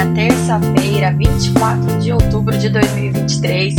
dia 0.00 0.14
terça-feira, 0.14 1.12
24 1.12 1.98
de 1.98 2.12
outubro 2.12 2.56
de 2.56 2.70
2023. 2.70 3.74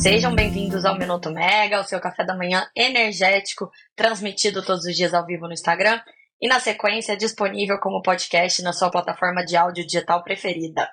Sejam 0.00 0.32
bem-vindos 0.32 0.84
ao 0.84 0.96
Minuto 0.96 1.30
Mega, 1.30 1.80
o 1.80 1.84
seu 1.84 1.98
café 1.98 2.24
da 2.24 2.36
manhã 2.36 2.68
energético, 2.76 3.68
transmitido 3.96 4.64
todos 4.64 4.84
os 4.84 4.94
dias 4.94 5.12
ao 5.12 5.26
vivo 5.26 5.48
no 5.48 5.52
Instagram 5.52 6.00
e, 6.40 6.46
na 6.46 6.60
sequência, 6.60 7.16
disponível 7.16 7.78
como 7.80 8.02
podcast 8.02 8.62
na 8.62 8.72
sua 8.72 8.90
plataforma 8.90 9.44
de 9.44 9.56
áudio 9.56 9.84
digital 9.84 10.22
preferida. 10.22 10.88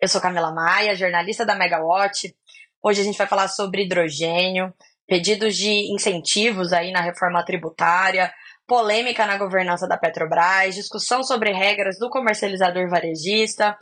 Eu 0.00 0.06
sou 0.06 0.20
Camila 0.20 0.52
Maia, 0.52 0.94
jornalista 0.94 1.44
da 1.44 1.56
Megawatt. 1.56 2.36
Hoje 2.82 3.00
a 3.00 3.04
gente 3.04 3.18
vai 3.18 3.26
falar 3.26 3.48
sobre 3.48 3.82
hidrogênio, 3.82 4.72
pedidos 5.08 5.56
de 5.56 5.92
incentivos 5.92 6.72
aí 6.72 6.92
na 6.92 7.00
reforma 7.00 7.44
tributária, 7.44 8.32
polêmica 8.64 9.26
na 9.26 9.36
governança 9.36 9.88
da 9.88 9.96
Petrobras, 9.96 10.76
discussão 10.76 11.24
sobre 11.24 11.52
regras 11.52 11.98
do 11.98 12.08
comercializador 12.08 12.88
varejista. 12.88 13.76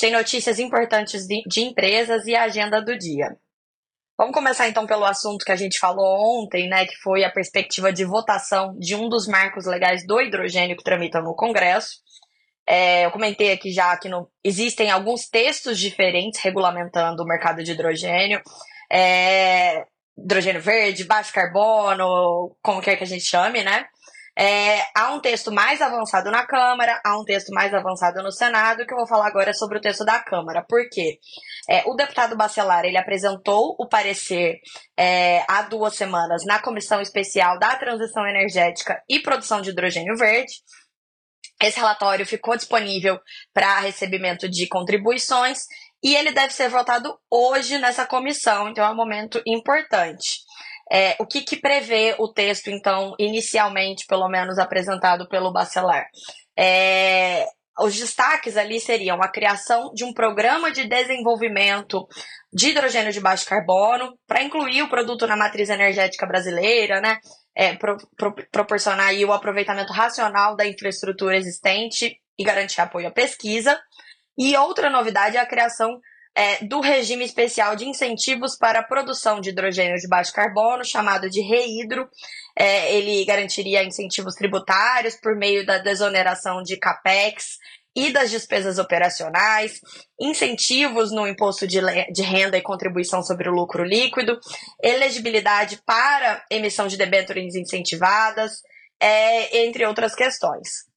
Tem 0.00 0.10
notícias 0.10 0.58
importantes 0.58 1.26
de, 1.26 1.42
de 1.46 1.60
empresas 1.60 2.26
e 2.26 2.34
a 2.34 2.44
agenda 2.44 2.80
do 2.80 2.96
dia. 2.96 3.36
Vamos 4.18 4.34
começar 4.34 4.68
então 4.68 4.86
pelo 4.86 5.04
assunto 5.04 5.44
que 5.44 5.52
a 5.52 5.56
gente 5.56 5.78
falou 5.78 6.44
ontem, 6.44 6.68
né, 6.68 6.86
que 6.86 6.96
foi 7.02 7.24
a 7.24 7.30
perspectiva 7.30 7.92
de 7.92 8.04
votação 8.04 8.76
de 8.78 8.94
um 8.94 9.08
dos 9.08 9.26
marcos 9.26 9.66
legais 9.66 10.06
do 10.06 10.20
hidrogênio 10.20 10.76
que 10.76 10.84
tramitam 10.84 11.22
no 11.22 11.34
Congresso. 11.34 11.96
É, 12.66 13.04
eu 13.04 13.10
comentei 13.10 13.52
aqui 13.52 13.72
já 13.72 13.96
que 13.96 14.08
no, 14.08 14.30
existem 14.44 14.90
alguns 14.90 15.28
textos 15.28 15.78
diferentes 15.78 16.40
regulamentando 16.40 17.22
o 17.22 17.26
mercado 17.26 17.62
de 17.64 17.72
hidrogênio. 17.72 18.40
É, 18.90 19.84
hidrogênio 20.16 20.60
verde, 20.60 21.04
baixo 21.04 21.32
carbono, 21.32 22.54
como 22.62 22.80
quer 22.80 22.96
que 22.96 23.04
a 23.04 23.06
gente 23.06 23.24
chame, 23.24 23.62
né? 23.64 23.86
É, 24.36 24.80
há 24.96 25.12
um 25.12 25.20
texto 25.20 25.52
mais 25.52 25.82
avançado 25.82 26.30
na 26.30 26.46
Câmara, 26.46 27.00
há 27.04 27.18
um 27.18 27.24
texto 27.24 27.50
mais 27.50 27.74
avançado 27.74 28.22
no 28.22 28.32
Senado, 28.32 28.86
que 28.86 28.92
eu 28.92 28.96
vou 28.96 29.06
falar 29.06 29.26
agora 29.26 29.50
é 29.50 29.52
sobre 29.52 29.78
o 29.78 29.80
texto 29.80 30.04
da 30.04 30.20
Câmara. 30.20 30.64
Por 30.66 30.88
quê? 30.90 31.18
É, 31.68 31.82
o 31.86 31.94
deputado 31.94 32.36
Bacelar, 32.36 32.84
ele 32.84 32.96
apresentou 32.96 33.76
o 33.78 33.86
parecer 33.86 34.60
é, 34.98 35.44
há 35.46 35.62
duas 35.62 35.94
semanas 35.94 36.44
na 36.46 36.60
Comissão 36.60 37.00
Especial 37.00 37.58
da 37.58 37.76
Transição 37.76 38.26
Energética 38.26 39.02
e 39.08 39.20
Produção 39.20 39.60
de 39.60 39.70
Hidrogênio 39.70 40.16
Verde. 40.16 40.52
Esse 41.62 41.78
relatório 41.78 42.26
ficou 42.26 42.56
disponível 42.56 43.20
para 43.52 43.80
recebimento 43.80 44.48
de 44.48 44.66
contribuições 44.66 45.60
e 46.02 46.16
ele 46.16 46.32
deve 46.32 46.52
ser 46.52 46.68
votado 46.68 47.16
hoje 47.30 47.78
nessa 47.78 48.04
comissão, 48.04 48.68
então 48.68 48.84
é 48.84 48.90
um 48.90 48.96
momento 48.96 49.40
importante. 49.46 50.41
É, 50.92 51.16
o 51.18 51.26
que, 51.26 51.40
que 51.40 51.56
prevê 51.56 52.14
o 52.18 52.28
texto, 52.28 52.68
então, 52.68 53.14
inicialmente, 53.18 54.06
pelo 54.06 54.28
menos 54.28 54.58
apresentado 54.58 55.26
pelo 55.26 55.50
Bacelar? 55.50 56.06
É, 56.54 57.46
os 57.78 57.98
destaques 57.98 58.58
ali 58.58 58.78
seriam 58.78 59.22
a 59.22 59.28
criação 59.28 59.90
de 59.94 60.04
um 60.04 60.12
programa 60.12 60.70
de 60.70 60.86
desenvolvimento 60.86 62.06
de 62.52 62.68
hidrogênio 62.68 63.10
de 63.10 63.20
baixo 63.20 63.46
carbono, 63.46 64.18
para 64.26 64.42
incluir 64.42 64.82
o 64.82 64.90
produto 64.90 65.26
na 65.26 65.34
matriz 65.34 65.70
energética 65.70 66.26
brasileira, 66.26 67.00
né? 67.00 67.18
É, 67.54 67.74
pro, 67.74 67.96
pro, 68.16 68.34
proporcionar 68.50 69.08
aí 69.08 69.24
o 69.24 69.32
aproveitamento 69.32 69.92
racional 69.92 70.54
da 70.56 70.66
infraestrutura 70.66 71.36
existente 71.36 72.18
e 72.38 72.44
garantir 72.44 72.82
apoio 72.82 73.08
à 73.08 73.10
pesquisa. 73.10 73.80
E 74.36 74.54
outra 74.58 74.90
novidade 74.90 75.38
é 75.38 75.40
a 75.40 75.46
criação 75.46 75.98
é, 76.34 76.64
do 76.64 76.80
regime 76.80 77.24
especial 77.24 77.76
de 77.76 77.86
incentivos 77.86 78.56
para 78.56 78.80
a 78.80 78.84
produção 78.84 79.40
de 79.40 79.50
hidrogênio 79.50 79.96
de 79.96 80.08
baixo 80.08 80.32
carbono, 80.32 80.84
chamado 80.84 81.28
de 81.28 81.40
REIDRO. 81.40 82.08
É, 82.56 82.94
ele 82.94 83.24
garantiria 83.24 83.84
incentivos 83.84 84.34
tributários 84.34 85.16
por 85.16 85.36
meio 85.36 85.64
da 85.64 85.78
desoneração 85.78 86.62
de 86.62 86.76
CAPEX 86.76 87.58
e 87.94 88.10
das 88.10 88.30
despesas 88.30 88.78
operacionais, 88.78 89.80
incentivos 90.18 91.12
no 91.12 91.28
imposto 91.28 91.66
de, 91.66 91.78
de, 92.10 92.22
renda 92.22 92.56
e 92.56 92.62
contribuição 92.62 93.22
sobre 93.22 93.50
o 93.50 93.52
lucro 93.52 93.84
líquido, 93.84 94.38
elegibilidade 94.82 95.82
para 95.84 96.42
emissão 96.50 96.86
de 96.86 96.96
debêntures 96.96 97.54
incentivadas, 97.54 98.52
é, 98.98 99.64
entre 99.64 99.84
outras 99.84 100.14
questões. 100.14 100.90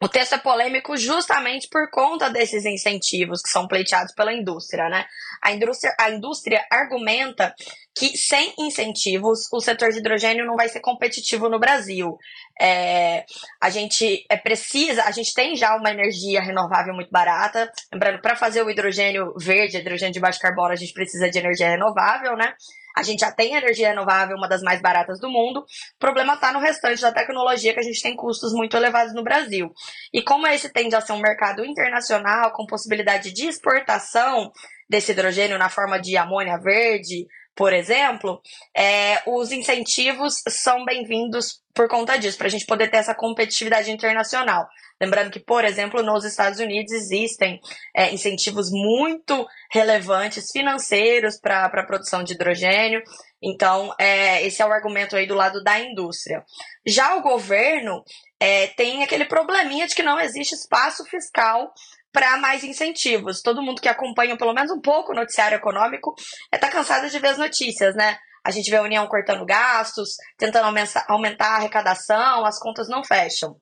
O 0.00 0.08
texto 0.08 0.34
é 0.34 0.38
polêmico 0.38 0.96
justamente 0.96 1.68
por 1.68 1.90
conta 1.90 2.30
desses 2.30 2.64
incentivos 2.64 3.42
que 3.42 3.48
são 3.48 3.66
pleiteados 3.66 4.14
pela 4.14 4.32
indústria, 4.32 4.88
né? 4.88 5.04
A 5.42 5.50
indústria, 5.50 5.92
a 5.98 6.10
indústria 6.10 6.64
argumenta 6.70 7.52
que 7.96 8.16
sem 8.16 8.54
incentivos 8.60 9.48
o 9.52 9.60
setor 9.60 9.90
de 9.90 9.98
hidrogênio 9.98 10.46
não 10.46 10.54
vai 10.54 10.68
ser 10.68 10.78
competitivo 10.78 11.48
no 11.48 11.58
Brasil. 11.58 12.16
É, 12.60 13.24
a 13.60 13.70
gente 13.70 14.24
é 14.30 14.36
precisa, 14.36 15.02
a 15.02 15.10
gente 15.10 15.34
tem 15.34 15.56
já 15.56 15.74
uma 15.74 15.90
energia 15.90 16.40
renovável 16.40 16.94
muito 16.94 17.10
barata. 17.10 17.68
Lembrando, 17.92 18.20
para 18.20 18.36
fazer 18.36 18.62
o 18.62 18.70
hidrogênio 18.70 19.34
verde, 19.36 19.78
hidrogênio 19.78 20.14
de 20.14 20.20
baixo 20.20 20.38
carbono, 20.38 20.70
a 20.70 20.76
gente 20.76 20.92
precisa 20.92 21.28
de 21.28 21.38
energia 21.38 21.70
renovável, 21.70 22.36
né? 22.36 22.54
A 22.98 23.02
gente 23.04 23.20
já 23.20 23.30
tem 23.30 23.54
energia 23.54 23.90
renovável, 23.90 24.36
uma 24.36 24.48
das 24.48 24.60
mais 24.60 24.82
baratas 24.82 25.20
do 25.20 25.30
mundo. 25.30 25.60
O 25.60 25.98
problema 26.00 26.34
está 26.34 26.52
no 26.52 26.58
restante 26.58 27.00
da 27.00 27.12
tecnologia, 27.12 27.72
que 27.72 27.78
a 27.78 27.82
gente 27.84 28.02
tem 28.02 28.16
custos 28.16 28.52
muito 28.52 28.76
elevados 28.76 29.14
no 29.14 29.22
Brasil. 29.22 29.72
E 30.12 30.20
como 30.20 30.48
esse 30.48 30.68
tende 30.68 30.96
a 30.96 31.00
ser 31.00 31.12
um 31.12 31.20
mercado 31.20 31.64
internacional, 31.64 32.52
com 32.52 32.66
possibilidade 32.66 33.32
de 33.32 33.46
exportação 33.46 34.50
desse 34.90 35.12
hidrogênio 35.12 35.58
na 35.58 35.68
forma 35.68 36.00
de 36.00 36.16
amônia 36.16 36.58
verde, 36.58 37.24
por 37.54 37.72
exemplo, 37.72 38.40
é, 38.76 39.22
os 39.26 39.52
incentivos 39.52 40.42
são 40.48 40.84
bem-vindos 40.84 41.60
por 41.74 41.88
conta 41.88 42.16
disso, 42.16 42.36
para 42.36 42.48
a 42.48 42.50
gente 42.50 42.66
poder 42.66 42.90
ter 42.90 42.96
essa 42.96 43.14
competitividade 43.14 43.90
internacional. 43.92 44.66
Lembrando 45.00 45.30
que, 45.30 45.38
por 45.38 45.64
exemplo, 45.64 46.02
nos 46.02 46.24
Estados 46.24 46.58
Unidos 46.58 46.92
existem 46.92 47.60
é, 47.94 48.12
incentivos 48.12 48.68
muito 48.70 49.46
relevantes 49.70 50.50
financeiros 50.50 51.38
para 51.40 51.66
a 51.66 51.86
produção 51.86 52.24
de 52.24 52.34
hidrogênio. 52.34 53.02
Então, 53.42 53.94
é, 53.98 54.44
esse 54.44 54.60
é 54.60 54.66
o 54.66 54.72
argumento 54.72 55.14
aí 55.14 55.26
do 55.26 55.34
lado 55.34 55.62
da 55.62 55.78
indústria. 55.78 56.44
Já 56.84 57.14
o 57.14 57.22
governo 57.22 58.02
é, 58.40 58.66
tem 58.68 59.04
aquele 59.04 59.24
probleminha 59.24 59.86
de 59.86 59.94
que 59.94 60.02
não 60.02 60.18
existe 60.18 60.54
espaço 60.54 61.04
fiscal 61.04 61.72
para 62.12 62.36
mais 62.36 62.64
incentivos. 62.64 63.42
Todo 63.42 63.62
mundo 63.62 63.80
que 63.80 63.88
acompanha 63.88 64.36
pelo 64.36 64.52
menos 64.52 64.72
um 64.72 64.80
pouco 64.80 65.12
o 65.12 65.14
noticiário 65.14 65.56
econômico 65.56 66.14
está 66.52 66.66
é, 66.66 66.70
cansado 66.70 67.08
de 67.08 67.18
ver 67.18 67.28
as 67.28 67.38
notícias, 67.38 67.94
né? 67.94 68.18
A 68.44 68.50
gente 68.50 68.70
vê 68.70 68.76
a 68.76 68.82
União 68.82 69.06
cortando 69.06 69.44
gastos, 69.44 70.16
tentando 70.36 70.66
aumentar 71.08 71.48
a 71.48 71.56
arrecadação, 71.56 72.44
as 72.44 72.58
contas 72.58 72.88
não 72.88 73.04
fecham. 73.04 73.56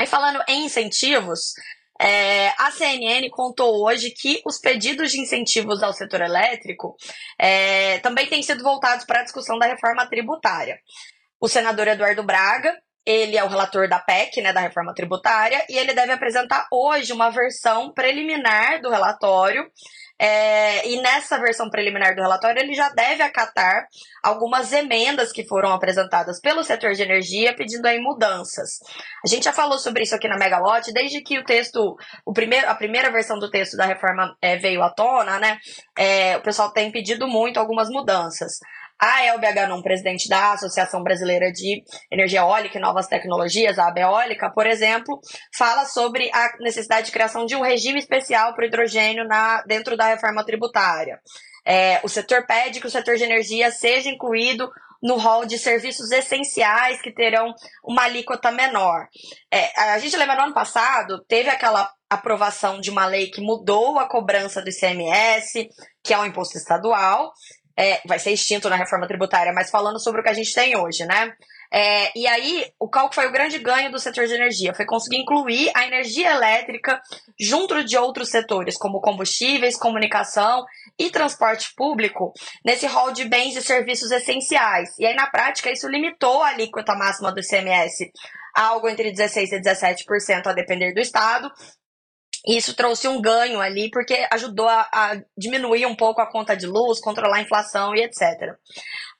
Aí 0.00 0.06
falando 0.06 0.42
em 0.48 0.64
incentivos, 0.64 1.52
é, 2.00 2.48
a 2.56 2.70
CNN 2.70 3.28
contou 3.28 3.84
hoje 3.84 4.10
que 4.12 4.40
os 4.46 4.58
pedidos 4.58 5.12
de 5.12 5.20
incentivos 5.20 5.82
ao 5.82 5.92
setor 5.92 6.22
elétrico 6.22 6.96
é, 7.38 7.98
também 7.98 8.26
têm 8.26 8.42
sido 8.42 8.64
voltados 8.64 9.04
para 9.04 9.20
a 9.20 9.24
discussão 9.24 9.58
da 9.58 9.66
reforma 9.66 10.08
tributária. 10.08 10.78
O 11.38 11.46
senador 11.48 11.86
Eduardo 11.86 12.22
Braga 12.22 12.74
ele 13.04 13.36
é 13.36 13.44
o 13.44 13.48
relator 13.48 13.90
da 13.90 13.98
PEC, 13.98 14.40
né, 14.40 14.54
da 14.54 14.60
reforma 14.60 14.94
tributária, 14.94 15.62
e 15.68 15.76
ele 15.76 15.92
deve 15.92 16.12
apresentar 16.12 16.66
hoje 16.72 17.12
uma 17.12 17.28
versão 17.28 17.92
preliminar 17.92 18.80
do 18.80 18.88
relatório. 18.88 19.70
É, 20.22 20.86
e 20.86 21.00
nessa 21.00 21.38
versão 21.38 21.70
preliminar 21.70 22.14
do 22.14 22.20
relatório, 22.20 22.60
ele 22.60 22.74
já 22.74 22.90
deve 22.90 23.22
acatar 23.22 23.86
algumas 24.22 24.70
emendas 24.70 25.32
que 25.32 25.46
foram 25.46 25.72
apresentadas 25.72 26.38
pelo 26.38 26.62
setor 26.62 26.92
de 26.92 27.02
energia, 27.02 27.56
pedindo 27.56 27.86
aí 27.86 27.98
mudanças. 27.98 28.80
A 29.24 29.28
gente 29.28 29.44
já 29.44 29.52
falou 29.52 29.78
sobre 29.78 30.02
isso 30.02 30.14
aqui 30.14 30.28
na 30.28 30.36
Megawatt, 30.36 30.92
desde 30.92 31.22
que 31.22 31.38
o 31.38 31.44
texto, 31.44 31.96
o 32.26 32.34
primeiro, 32.34 32.68
a 32.68 32.74
primeira 32.74 33.10
versão 33.10 33.38
do 33.38 33.50
texto 33.50 33.78
da 33.78 33.86
reforma 33.86 34.36
é, 34.42 34.58
veio 34.58 34.82
à 34.82 34.90
tona, 34.90 35.38
né? 35.38 35.58
É, 35.96 36.36
o 36.36 36.42
pessoal 36.42 36.70
tem 36.70 36.92
pedido 36.92 37.26
muito 37.26 37.58
algumas 37.58 37.88
mudanças. 37.88 38.58
A 39.00 39.24
Elbe 39.24 39.46
Aganon, 39.46 39.80
presidente 39.80 40.28
da 40.28 40.52
Associação 40.52 41.02
Brasileira 41.02 41.50
de 41.50 41.82
Energia 42.12 42.40
Eólica 42.40 42.76
e 42.76 42.80
Novas 42.80 43.06
Tecnologias, 43.06 43.78
a 43.78 43.88
ABEólica, 43.88 44.50
por 44.50 44.66
exemplo, 44.66 45.18
fala 45.56 45.86
sobre 45.86 46.30
a 46.34 46.52
necessidade 46.60 47.06
de 47.06 47.12
criação 47.12 47.46
de 47.46 47.56
um 47.56 47.62
regime 47.62 47.98
especial 47.98 48.54
para 48.54 48.64
o 48.64 48.66
hidrogênio 48.66 49.26
na, 49.26 49.62
dentro 49.62 49.96
da 49.96 50.04
reforma 50.04 50.44
tributária. 50.44 51.18
É, 51.64 51.98
o 52.02 52.08
setor 52.08 52.46
pede 52.46 52.78
que 52.78 52.86
o 52.86 52.90
setor 52.90 53.16
de 53.16 53.24
energia 53.24 53.70
seja 53.70 54.10
incluído 54.10 54.70
no 55.02 55.16
rol 55.16 55.46
de 55.46 55.58
serviços 55.58 56.10
essenciais 56.10 57.00
que 57.00 57.10
terão 57.10 57.54
uma 57.82 58.02
alíquota 58.02 58.50
menor. 58.50 59.08
É, 59.50 59.80
a 59.80 59.98
gente 59.98 60.16
lembra 60.16 60.36
no 60.36 60.42
ano 60.42 60.54
passado, 60.54 61.24
teve 61.26 61.48
aquela 61.48 61.90
aprovação 62.08 62.80
de 62.80 62.90
uma 62.90 63.06
lei 63.06 63.30
que 63.30 63.40
mudou 63.40 63.98
a 63.98 64.08
cobrança 64.08 64.60
do 64.60 64.68
ICMS, 64.68 65.68
que 66.02 66.12
é 66.12 66.18
um 66.18 66.26
imposto 66.26 66.58
estadual, 66.58 67.32
é, 67.80 67.98
vai 68.04 68.18
ser 68.18 68.30
extinto 68.32 68.68
na 68.68 68.76
reforma 68.76 69.08
tributária, 69.08 69.54
mas 69.54 69.70
falando 69.70 69.98
sobre 69.98 70.20
o 70.20 70.22
que 70.22 70.28
a 70.28 70.34
gente 70.34 70.52
tem 70.52 70.76
hoje, 70.76 71.06
né? 71.06 71.32
É, 71.72 72.10
e 72.14 72.26
aí, 72.26 72.66
o 72.78 72.90
qual 72.90 73.10
foi 73.10 73.26
o 73.26 73.32
grande 73.32 73.58
ganho 73.58 73.90
do 73.90 73.98
setor 73.98 74.26
de 74.26 74.34
energia? 74.34 74.74
Foi 74.74 74.84
conseguir 74.84 75.16
incluir 75.16 75.70
a 75.74 75.86
energia 75.86 76.30
elétrica 76.30 77.00
junto 77.40 77.82
de 77.82 77.96
outros 77.96 78.28
setores, 78.28 78.76
como 78.76 79.00
combustíveis, 79.00 79.78
comunicação 79.78 80.62
e 80.98 81.08
transporte 81.08 81.72
público, 81.74 82.34
nesse 82.62 82.86
rol 82.86 83.12
de 83.12 83.24
bens 83.24 83.56
e 83.56 83.62
serviços 83.62 84.10
essenciais. 84.10 84.90
E 84.98 85.06
aí, 85.06 85.14
na 85.14 85.30
prática, 85.30 85.72
isso 85.72 85.88
limitou 85.88 86.42
a 86.42 86.48
alíquota 86.48 86.94
máxima 86.94 87.32
do 87.32 87.40
ICMS 87.40 88.10
a 88.54 88.64
algo 88.64 88.88
entre 88.88 89.10
16% 89.10 89.52
e 89.52 89.62
17%, 89.62 90.46
a 90.46 90.52
depender 90.52 90.92
do 90.92 91.00
estado, 91.00 91.50
E 92.46 92.56
isso 92.56 92.74
trouxe 92.74 93.06
um 93.06 93.20
ganho 93.20 93.60
ali, 93.60 93.90
porque 93.90 94.26
ajudou 94.32 94.68
a, 94.68 94.88
a, 94.92 95.20
diminuir 95.36 95.86
um 95.86 95.94
pouco 95.94 96.20
a 96.20 96.30
conta 96.30 96.56
de 96.56 96.66
luz, 96.66 97.00
controlar 97.00 97.36
a 97.36 97.42
inflação 97.42 97.94
e 97.94 98.02
etc. 98.02 98.56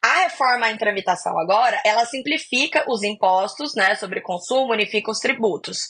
A 0.03 0.23
reforma 0.23 0.71
em 0.71 0.79
tramitação 0.79 1.39
agora, 1.39 1.81
ela 1.85 2.07
simplifica 2.07 2.85
os 2.89 3.03
impostos 3.03 3.75
né, 3.75 3.95
sobre 3.95 4.23
consumo, 4.23 4.73
unifica 4.73 5.11
os 5.11 5.19
tributos. 5.19 5.81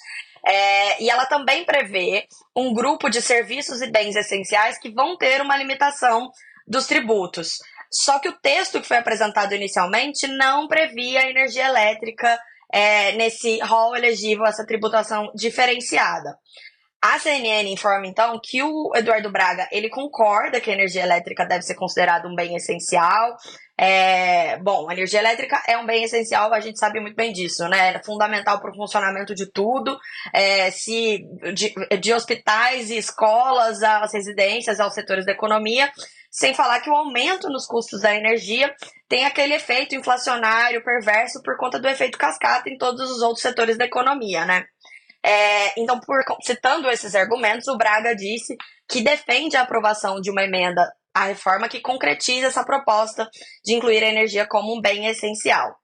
É, 0.45 1.03
e 1.03 1.11
ela 1.11 1.27
também 1.27 1.65
prevê 1.65 2.27
um 2.57 2.73
grupo 2.73 3.09
de 3.09 3.23
serviços 3.23 3.81
e 3.83 3.91
bens 3.91 4.17
essenciais 4.17 4.79
que 4.79 4.91
vão 4.91 5.17
ter 5.17 5.41
uma 5.41 5.57
limitação 5.57 6.31
dos 6.67 6.87
tributos. 6.87 7.59
Só 7.93 8.19
que 8.19 8.29
o 8.29 8.39
texto 8.41 8.81
que 8.81 8.89
foi 8.89 8.97
apresentado 8.97 9.55
inicialmente 9.55 10.27
não 10.27 10.67
previa 10.67 11.21
a 11.21 11.31
energia 11.31 11.67
elétrica 11.67 12.39
é, 12.73 13.13
nesse 13.13 13.59
rol 13.61 13.97
elegível, 13.97 14.47
essa 14.47 14.65
tributação 14.65 15.31
diferenciada. 15.35 16.37
A 17.03 17.19
CNN 17.19 17.73
informa 17.73 18.07
então 18.07 18.39
que 18.43 18.63
o 18.63 18.93
Eduardo 18.95 19.31
Braga 19.31 19.67
ele 19.73 19.89
concorda 19.89 20.61
que 20.61 20.71
a 20.71 20.75
energia 20.75 21.03
elétrica 21.03 21.47
deve 21.47 21.63
ser 21.63 21.75
considerada 21.75 22.29
um 22.29 22.35
bem 22.35 22.55
essencial. 22.57 23.39
É, 23.79 24.59
bom, 24.59 24.87
a 24.87 24.93
energia 24.93 25.19
elétrica 25.19 25.63
é 25.67 25.79
um 25.79 25.87
bem 25.87 26.05
essencial, 26.05 26.53
a 26.53 26.61
gente 26.61 26.79
sabe 26.79 27.01
muito 27.01 27.17
bem 27.17 27.33
disso, 27.33 27.67
né? 27.69 27.95
É 27.95 28.03
fundamental 28.05 28.61
para 28.61 28.71
o 28.71 28.75
funcionamento 28.75 29.35
de 29.35 29.51
tudo, 29.51 29.99
é, 30.35 30.71
se 30.71 31.25
de, 31.55 31.73
de 31.99 32.13
hospitais 32.13 32.91
e 32.91 32.99
escolas, 32.99 33.83
às 33.83 34.13
residências, 34.13 34.79
aos 34.79 34.93
setores 34.93 35.25
da 35.25 35.33
economia. 35.33 35.91
Sem 36.31 36.55
falar 36.55 36.81
que 36.81 36.91
o 36.91 36.95
aumento 36.95 37.49
nos 37.49 37.67
custos 37.67 38.03
da 38.03 38.15
energia 38.15 38.73
tem 39.09 39.25
aquele 39.25 39.55
efeito 39.55 39.97
inflacionário 39.97 40.85
perverso 40.85 41.43
por 41.43 41.57
conta 41.57 41.79
do 41.79 41.89
efeito 41.89 42.19
cascata 42.19 42.69
em 42.69 42.77
todos 42.77 43.11
os 43.11 43.23
outros 43.23 43.43
setores 43.43 43.79
da 43.79 43.87
economia, 43.87 44.45
né? 44.45 44.67
É, 45.25 45.81
então, 45.81 46.01
por, 46.01 46.23
citando 46.43 46.89
esses 46.91 47.15
argumentos, 47.15 47.69
o 47.69 47.77
Braga 47.77 48.15
disse 48.15 48.57
que 48.89 49.03
defende 49.03 49.57
a 49.57 49.63
aprovação 49.63 50.21
de 50.21 50.31
uma 50.31 50.45
emenda 50.45 50.91
à 51.15 51.25
reforma 51.25 51.69
que 51.69 51.81
concretiza 51.81 52.47
essa 52.47 52.65
proposta 52.65 53.29
de 53.65 53.75
incluir 53.75 54.03
a 54.03 54.09
energia 54.09 54.47
como 54.47 54.77
um 54.77 54.81
bem 54.81 55.07
essencial. 55.07 55.75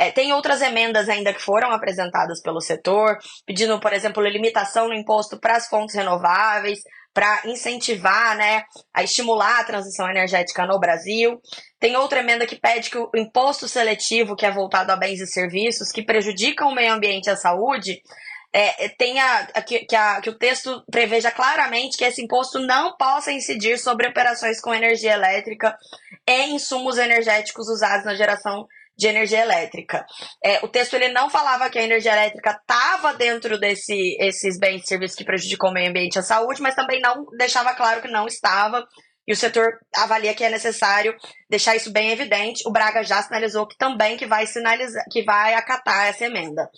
É, 0.00 0.12
tem 0.12 0.32
outras 0.32 0.62
emendas 0.62 1.08
ainda 1.08 1.34
que 1.34 1.42
foram 1.42 1.72
apresentadas 1.72 2.40
pelo 2.40 2.60
setor, 2.60 3.18
pedindo, 3.44 3.80
por 3.80 3.92
exemplo, 3.92 4.22
limitação 4.22 4.86
no 4.86 4.94
imposto 4.94 5.40
para 5.40 5.56
as 5.56 5.66
fontes 5.66 5.96
renováveis, 5.96 6.78
para 7.12 7.42
incentivar, 7.46 8.36
né, 8.36 8.62
a 8.94 9.02
estimular 9.02 9.58
a 9.58 9.64
transição 9.64 10.08
energética 10.08 10.64
no 10.64 10.78
Brasil. 10.78 11.40
Tem 11.80 11.96
outra 11.96 12.20
emenda 12.20 12.46
que 12.46 12.54
pede 12.54 12.90
que 12.90 12.98
o 12.98 13.10
imposto 13.16 13.66
seletivo, 13.66 14.36
que 14.36 14.46
é 14.46 14.52
voltado 14.52 14.92
a 14.92 14.96
bens 14.96 15.20
e 15.20 15.26
serviços, 15.26 15.90
que 15.90 16.04
prejudicam 16.04 16.68
o 16.68 16.74
meio 16.74 16.92
ambiente 16.92 17.26
e 17.26 17.30
a 17.30 17.36
saúde, 17.36 18.00
é, 18.52 18.88
tenha 18.90 19.46
que, 19.66 19.80
que, 19.80 19.94
a, 19.94 20.20
que 20.20 20.30
o 20.30 20.38
texto 20.38 20.82
preveja 20.90 21.30
claramente 21.30 21.96
que 21.96 22.04
esse 22.04 22.22
imposto 22.22 22.58
não 22.58 22.96
possa 22.96 23.30
incidir 23.30 23.78
sobre 23.78 24.08
operações 24.08 24.60
com 24.60 24.74
energia 24.74 25.12
elétrica 25.12 25.76
e 26.26 26.46
insumos 26.46 26.98
energéticos 26.98 27.68
usados 27.68 28.04
na 28.04 28.14
geração 28.14 28.66
de 28.96 29.06
energia 29.06 29.42
elétrica. 29.42 30.04
É, 30.42 30.58
o 30.64 30.68
texto 30.68 30.94
ele 30.94 31.08
não 31.08 31.30
falava 31.30 31.70
que 31.70 31.78
a 31.78 31.84
energia 31.84 32.12
elétrica 32.12 32.50
estava 32.50 33.14
dentro 33.14 33.58
desses 33.58 34.16
desse, 34.18 34.58
bens 34.58 34.82
e 34.82 34.86
serviços 34.88 35.16
que 35.16 35.24
prejudicam 35.24 35.70
o 35.70 35.72
meio 35.72 35.90
ambiente 35.90 36.16
e 36.16 36.18
a 36.18 36.22
saúde, 36.22 36.60
mas 36.60 36.74
também 36.74 37.00
não 37.00 37.24
deixava 37.36 37.74
claro 37.74 38.02
que 38.02 38.08
não 38.08 38.26
estava. 38.26 38.84
E 39.26 39.32
o 39.32 39.36
setor 39.36 39.78
avalia 39.94 40.34
que 40.34 40.42
é 40.42 40.50
necessário 40.50 41.14
deixar 41.48 41.76
isso 41.76 41.92
bem 41.92 42.10
evidente. 42.10 42.66
O 42.66 42.72
Braga 42.72 43.04
já 43.04 43.22
sinalizou 43.22 43.68
que 43.68 43.76
também 43.76 44.16
que 44.16 44.26
vai 44.26 44.46
sinalizar, 44.46 45.04
que 45.12 45.22
vai 45.22 45.54
acatar 45.54 46.08
essa 46.08 46.24
emenda. 46.24 46.68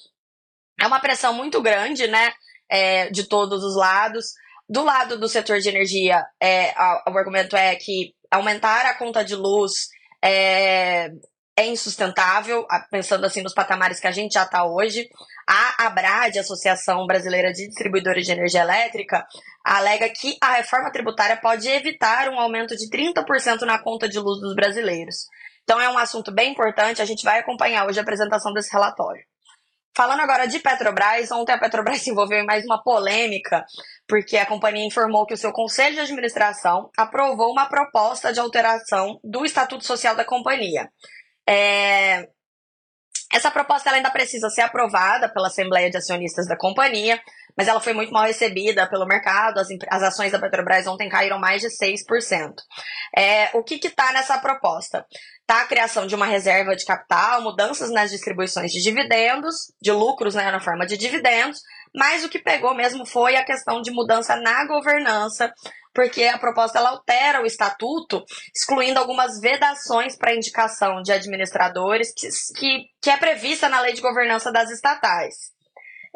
É 0.80 0.86
uma 0.86 1.00
pressão 1.00 1.34
muito 1.34 1.60
grande, 1.60 2.06
né? 2.06 2.32
É, 2.68 3.10
de 3.10 3.24
todos 3.24 3.62
os 3.62 3.76
lados. 3.76 4.26
Do 4.68 4.84
lado 4.84 5.18
do 5.18 5.28
setor 5.28 5.58
de 5.58 5.68
energia, 5.68 6.24
é, 6.40 6.72
o 7.08 7.18
argumento 7.18 7.56
é 7.56 7.74
que 7.74 8.14
aumentar 8.30 8.86
a 8.86 8.96
conta 8.96 9.24
de 9.24 9.34
luz 9.34 9.88
é, 10.22 11.10
é 11.56 11.66
insustentável, 11.66 12.66
pensando 12.90 13.26
assim 13.26 13.42
nos 13.42 13.52
patamares 13.52 13.98
que 13.98 14.06
a 14.06 14.12
gente 14.12 14.34
já 14.34 14.44
está 14.44 14.64
hoje. 14.64 15.08
A 15.46 15.86
ABRAD, 15.86 16.38
Associação 16.38 17.06
Brasileira 17.06 17.52
de 17.52 17.66
Distribuidores 17.66 18.24
de 18.24 18.32
Energia 18.32 18.60
Elétrica, 18.60 19.26
alega 19.64 20.08
que 20.08 20.36
a 20.40 20.54
reforma 20.54 20.92
tributária 20.92 21.36
pode 21.36 21.68
evitar 21.68 22.28
um 22.28 22.38
aumento 22.38 22.76
de 22.76 22.88
30% 22.88 23.62
na 23.62 23.78
conta 23.78 24.08
de 24.08 24.18
luz 24.18 24.40
dos 24.40 24.54
brasileiros. 24.54 25.26
Então 25.64 25.80
é 25.80 25.90
um 25.90 25.98
assunto 25.98 26.32
bem 26.32 26.52
importante, 26.52 27.02
a 27.02 27.04
gente 27.04 27.24
vai 27.24 27.40
acompanhar 27.40 27.86
hoje 27.86 27.98
a 27.98 28.02
apresentação 28.02 28.52
desse 28.52 28.72
relatório. 28.72 29.22
Falando 29.96 30.20
agora 30.20 30.46
de 30.46 30.58
Petrobras, 30.60 31.30
ontem 31.32 31.52
a 31.52 31.58
Petrobras 31.58 32.00
se 32.02 32.10
envolveu 32.10 32.38
em 32.38 32.46
mais 32.46 32.64
uma 32.64 32.82
polêmica, 32.82 33.64
porque 34.06 34.36
a 34.36 34.46
companhia 34.46 34.86
informou 34.86 35.26
que 35.26 35.34
o 35.34 35.38
seu 35.38 35.52
conselho 35.52 35.94
de 35.94 36.00
administração 36.00 36.90
aprovou 36.96 37.50
uma 37.50 37.68
proposta 37.68 38.32
de 38.32 38.40
alteração 38.40 39.18
do 39.24 39.44
Estatuto 39.44 39.84
Social 39.84 40.14
da 40.14 40.24
companhia. 40.24 40.88
É... 41.48 42.28
Essa 43.32 43.50
proposta 43.50 43.90
ainda 43.90 44.10
precisa 44.10 44.48
ser 44.50 44.62
aprovada 44.62 45.32
pela 45.32 45.46
Assembleia 45.46 45.88
de 45.88 45.96
Acionistas 45.96 46.48
da 46.48 46.56
companhia, 46.56 47.20
mas 47.60 47.68
ela 47.68 47.78
foi 47.78 47.92
muito 47.92 48.10
mal 48.10 48.24
recebida 48.24 48.88
pelo 48.88 49.04
mercado. 49.04 49.58
As, 49.58 49.68
as 49.90 50.02
ações 50.02 50.32
da 50.32 50.38
Petrobras 50.38 50.86
ontem 50.86 51.10
caíram 51.10 51.38
mais 51.38 51.60
de 51.60 51.68
6%. 51.68 52.54
É, 53.14 53.50
o 53.52 53.62
que 53.62 53.74
está 53.86 54.14
nessa 54.14 54.38
proposta? 54.38 55.04
Está 55.42 55.60
a 55.60 55.66
criação 55.66 56.06
de 56.06 56.14
uma 56.14 56.24
reserva 56.24 56.74
de 56.74 56.86
capital, 56.86 57.42
mudanças 57.42 57.90
nas 57.90 58.10
distribuições 58.10 58.72
de 58.72 58.80
dividendos, 58.80 59.54
de 59.78 59.92
lucros 59.92 60.34
né, 60.34 60.50
na 60.50 60.58
forma 60.58 60.86
de 60.86 60.96
dividendos, 60.96 61.60
mas 61.94 62.24
o 62.24 62.30
que 62.30 62.38
pegou 62.38 62.74
mesmo 62.74 63.04
foi 63.04 63.36
a 63.36 63.44
questão 63.44 63.82
de 63.82 63.90
mudança 63.90 64.36
na 64.36 64.64
governança, 64.66 65.52
porque 65.94 66.24
a 66.24 66.38
proposta 66.38 66.78
ela 66.78 66.88
altera 66.88 67.42
o 67.42 67.46
estatuto, 67.46 68.24
excluindo 68.56 68.98
algumas 68.98 69.38
vedações 69.38 70.16
para 70.16 70.34
indicação 70.34 71.02
de 71.02 71.12
administradores 71.12 72.10
que, 72.16 72.26
que, 72.58 72.86
que 73.02 73.10
é 73.10 73.18
prevista 73.18 73.68
na 73.68 73.82
lei 73.82 73.92
de 73.92 74.00
governança 74.00 74.50
das 74.50 74.70
estatais. 74.70 75.59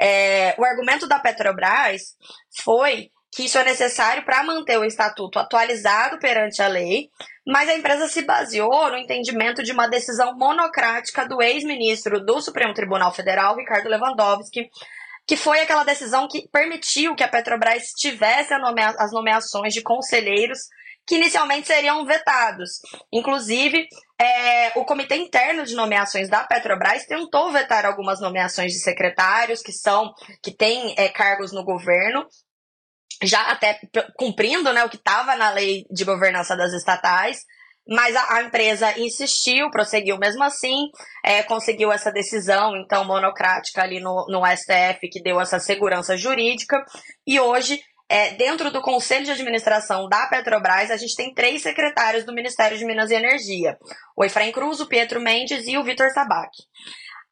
É, 0.00 0.55
o 0.58 0.64
argumento 0.64 1.06
da 1.06 1.19
Petrobras 1.19 2.17
foi 2.62 3.11
que 3.35 3.44
isso 3.44 3.58
é 3.58 3.64
necessário 3.64 4.25
para 4.25 4.44
manter 4.44 4.79
o 4.79 4.85
estatuto 4.85 5.38
atualizado 5.38 6.19
perante 6.20 6.62
a 6.62 6.69
lei, 6.69 7.08
mas 7.44 7.69
a 7.69 7.75
empresa 7.75 8.06
se 8.06 8.23
baseou 8.23 8.91
no 8.91 8.96
entendimento 8.96 9.62
de 9.62 9.73
uma 9.73 9.88
decisão 9.88 10.37
monocrática 10.37 11.26
do 11.26 11.43
ex-ministro 11.43 12.25
do 12.25 12.41
Supremo 12.41 12.73
Tribunal 12.73 13.12
Federal, 13.12 13.56
Ricardo 13.56 13.88
Lewandowski, 13.88 14.70
que 15.26 15.37
foi 15.37 15.61
aquela 15.61 15.84
decisão 15.84 16.29
que 16.29 16.48
permitiu 16.48 17.17
que 17.17 17.24
a 17.24 17.29
Petrobras 17.29 17.89
tivesse 17.96 18.53
as 18.98 19.10
nomeações 19.10 19.74
de 19.74 19.82
conselheiros 19.82 20.58
que 21.06 21.17
inicialmente 21.17 21.67
seriam 21.67 22.05
vetados. 22.05 22.81
Inclusive, 23.13 23.87
é, 24.20 24.79
o 24.79 24.84
comitê 24.84 25.17
interno 25.17 25.65
de 25.65 25.75
nomeações 25.75 26.29
da 26.29 26.44
Petrobras 26.44 27.06
tentou 27.06 27.53
vetar 27.53 27.84
algumas 27.84 28.20
nomeações 28.20 28.73
de 28.73 28.81
secretários 28.81 29.63
que 29.63 29.73
são 29.73 30.13
que 30.43 30.55
têm 30.55 30.94
é, 30.96 31.08
cargos 31.08 31.53
no 31.53 31.65
governo, 31.65 32.27
já 33.23 33.51
até 33.51 33.79
cumprindo 34.17 34.73
né, 34.73 34.84
o 34.84 34.89
que 34.89 34.96
estava 34.96 35.37
na 35.37 35.51
lei 35.51 35.84
de 35.91 36.05
governança 36.05 36.56
das 36.56 36.73
estatais, 36.73 37.39
mas 37.87 38.17
a, 38.17 38.43
empresa 38.43 38.99
insistiu, 38.99 39.70
prosseguiu 39.70 40.17
mesmo 40.17 40.43
assim, 40.43 40.89
é, 41.23 41.43
conseguiu 41.43 41.93
essa 41.93 42.11
decisão, 42.11 42.75
então, 42.77 43.05
monocrática 43.05 43.82
ali 43.82 44.01
no, 44.01 44.27
no 44.29 44.43
STF, 44.46 45.08
que 45.11 45.23
deu 45.23 45.39
essa 45.39 45.58
segurança 45.58 46.17
jurídica, 46.17 46.82
e 47.27 47.39
hoje 47.39 47.81
é, 48.14 48.30
dentro 48.34 48.70
do 48.70 48.80
Conselho 48.80 49.24
de 49.24 49.32
Administração 49.32 50.08
da 50.08 50.28
Petrobras, 50.28 50.88
a 50.88 50.96
gente 50.96 51.16
tem 51.16 51.34
três 51.34 51.62
secretários 51.62 52.24
do 52.24 52.32
Ministério 52.32 52.78
de 52.78 52.84
Minas 52.84 53.10
e 53.10 53.14
Energia: 53.14 53.76
o 54.16 54.24
Efraim 54.24 54.52
Cruz, 54.52 54.78
o 54.78 54.86
Pietro 54.86 55.20
Mendes 55.20 55.66
e 55.66 55.76
o 55.76 55.82
Vitor 55.82 56.08
Sabac. 56.12 56.48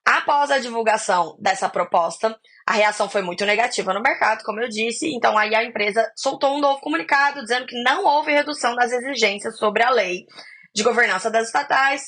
Após 0.04 0.50
a 0.50 0.58
divulgação 0.58 1.36
dessa 1.38 1.68
proposta, 1.68 2.36
a 2.66 2.72
reação 2.72 3.08
foi 3.08 3.22
muito 3.22 3.46
negativa 3.46 3.94
no 3.94 4.02
mercado, 4.02 4.42
como 4.42 4.58
eu 4.58 4.68
disse, 4.68 5.14
então 5.14 5.38
aí 5.38 5.54
a 5.54 5.62
empresa 5.62 6.10
soltou 6.16 6.56
um 6.56 6.60
novo 6.60 6.80
comunicado 6.80 7.42
dizendo 7.42 7.64
que 7.64 7.80
não 7.84 8.04
houve 8.04 8.32
redução 8.32 8.74
das 8.74 8.90
exigências 8.90 9.56
sobre 9.58 9.84
a 9.84 9.90
lei 9.90 10.26
de 10.74 10.82
governança 10.82 11.30
das 11.30 11.46
estatais, 11.46 12.06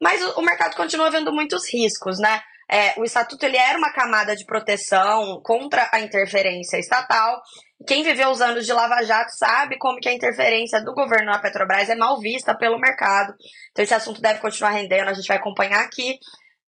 mas 0.00 0.22
o 0.36 0.42
mercado 0.42 0.76
continua 0.76 1.10
vendo 1.10 1.32
muitos 1.32 1.68
riscos, 1.68 2.20
né? 2.20 2.40
É, 2.72 2.98
o 2.98 3.04
estatuto 3.04 3.44
ele 3.44 3.58
era 3.58 3.76
uma 3.76 3.92
camada 3.92 4.34
de 4.34 4.46
proteção 4.46 5.42
contra 5.44 5.90
a 5.92 6.00
interferência 6.00 6.78
estatal. 6.78 7.42
Quem 7.86 8.02
viveu 8.02 8.30
os 8.30 8.40
anos 8.40 8.64
de 8.64 8.72
Lava 8.72 9.02
Jato 9.02 9.30
sabe 9.36 9.76
como 9.76 10.00
que 10.00 10.08
a 10.08 10.12
interferência 10.14 10.82
do 10.82 10.94
governo 10.94 11.26
na 11.26 11.38
Petrobras 11.38 11.90
é 11.90 11.94
mal 11.94 12.18
vista 12.18 12.56
pelo 12.56 12.80
mercado. 12.80 13.34
Então 13.72 13.84
esse 13.84 13.92
assunto 13.92 14.22
deve 14.22 14.40
continuar 14.40 14.70
rendendo, 14.70 15.10
a 15.10 15.12
gente 15.12 15.28
vai 15.28 15.36
acompanhar 15.36 15.84
aqui. 15.84 16.18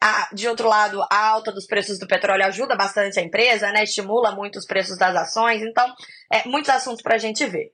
A, 0.02 0.28
de 0.32 0.49
outro 0.49 0.66
lado, 0.66 1.00
a 1.09 1.28
alta 1.28 1.52
dos 1.52 1.66
preços 1.66 2.00
do 2.00 2.09
petróleo 2.09 2.44
ajuda 2.47 2.75
bastante 2.75 3.21
a 3.21 3.23
empresa, 3.23 3.71
né? 3.71 3.85
Estimula 3.85 4.35
muito 4.35 4.59
os 4.59 4.66
preços 4.66 4.99
das 4.99 5.14
ações. 5.14 5.62
Então, 5.62 5.87
é, 6.32 6.49
muitos 6.49 6.71
assuntos 6.71 7.00
para 7.00 7.14
a 7.14 7.18
gente 7.18 7.47
ver. 7.47 7.71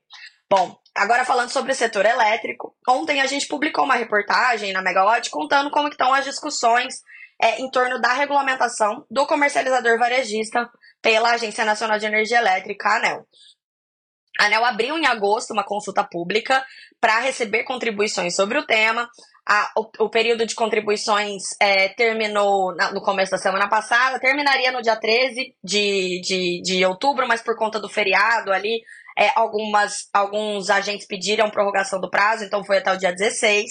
Bom, 0.47 0.77
agora 0.93 1.25
falando 1.25 1.49
sobre 1.49 1.71
o 1.71 1.75
setor 1.75 2.05
elétrico, 2.05 2.75
ontem 2.87 3.21
a 3.21 3.25
gente 3.25 3.47
publicou 3.47 3.85
uma 3.85 3.95
reportagem 3.95 4.71
na 4.71 4.83
Megawatt 4.83 5.31
contando 5.31 5.71
como 5.71 5.87
estão 5.87 6.13
as 6.13 6.25
discussões 6.25 6.93
é, 7.41 7.61
em 7.61 7.69
torno 7.69 7.99
da 7.99 8.13
regulamentação 8.13 9.05
do 9.09 9.25
comercializador 9.25 9.97
varejista 9.97 10.69
pela 11.01 11.31
Agência 11.31 11.63
Nacional 11.63 11.97
de 11.97 12.05
Energia 12.05 12.39
Elétrica, 12.39 12.97
ANEL. 12.97 13.25
A 14.39 14.45
ANEL 14.45 14.65
abriu 14.65 14.97
em 14.97 15.05
agosto 15.05 15.51
uma 15.51 15.65
consulta 15.65 16.03
pública 16.03 16.65
para 16.99 17.19
receber 17.19 17.63
contribuições 17.63 18.35
sobre 18.35 18.57
o 18.57 18.65
tema. 18.65 19.09
A, 19.47 19.71
o, 19.75 20.05
o, 20.05 20.09
período 20.09 20.45
de 20.45 20.53
contribuições 20.53 21.43
é, 21.59 21.89
terminou 21.89 22.75
na, 22.75 22.91
no 22.91 23.01
começo 23.01 23.31
da 23.31 23.37
semana 23.37 23.67
passada, 23.67 24.19
terminaria 24.19 24.71
no 24.71 24.81
dia 24.81 24.95
13 24.95 25.55
de, 25.63 26.21
de, 26.21 26.61
de 26.61 26.85
outubro, 26.85 27.27
mas 27.27 27.41
por 27.41 27.57
conta 27.57 27.79
do 27.79 27.89
feriado 27.89 28.51
ali, 28.51 28.81
é, 29.17 29.31
algumas, 29.35 30.07
alguns 30.13 30.69
agentes 30.69 31.07
pediram 31.07 31.49
prorrogação 31.49 31.99
do 31.99 32.09
prazo, 32.09 32.43
então 32.43 32.63
foi 32.63 32.77
até 32.77 32.93
o 32.93 32.97
dia 32.97 33.11
16. 33.11 33.65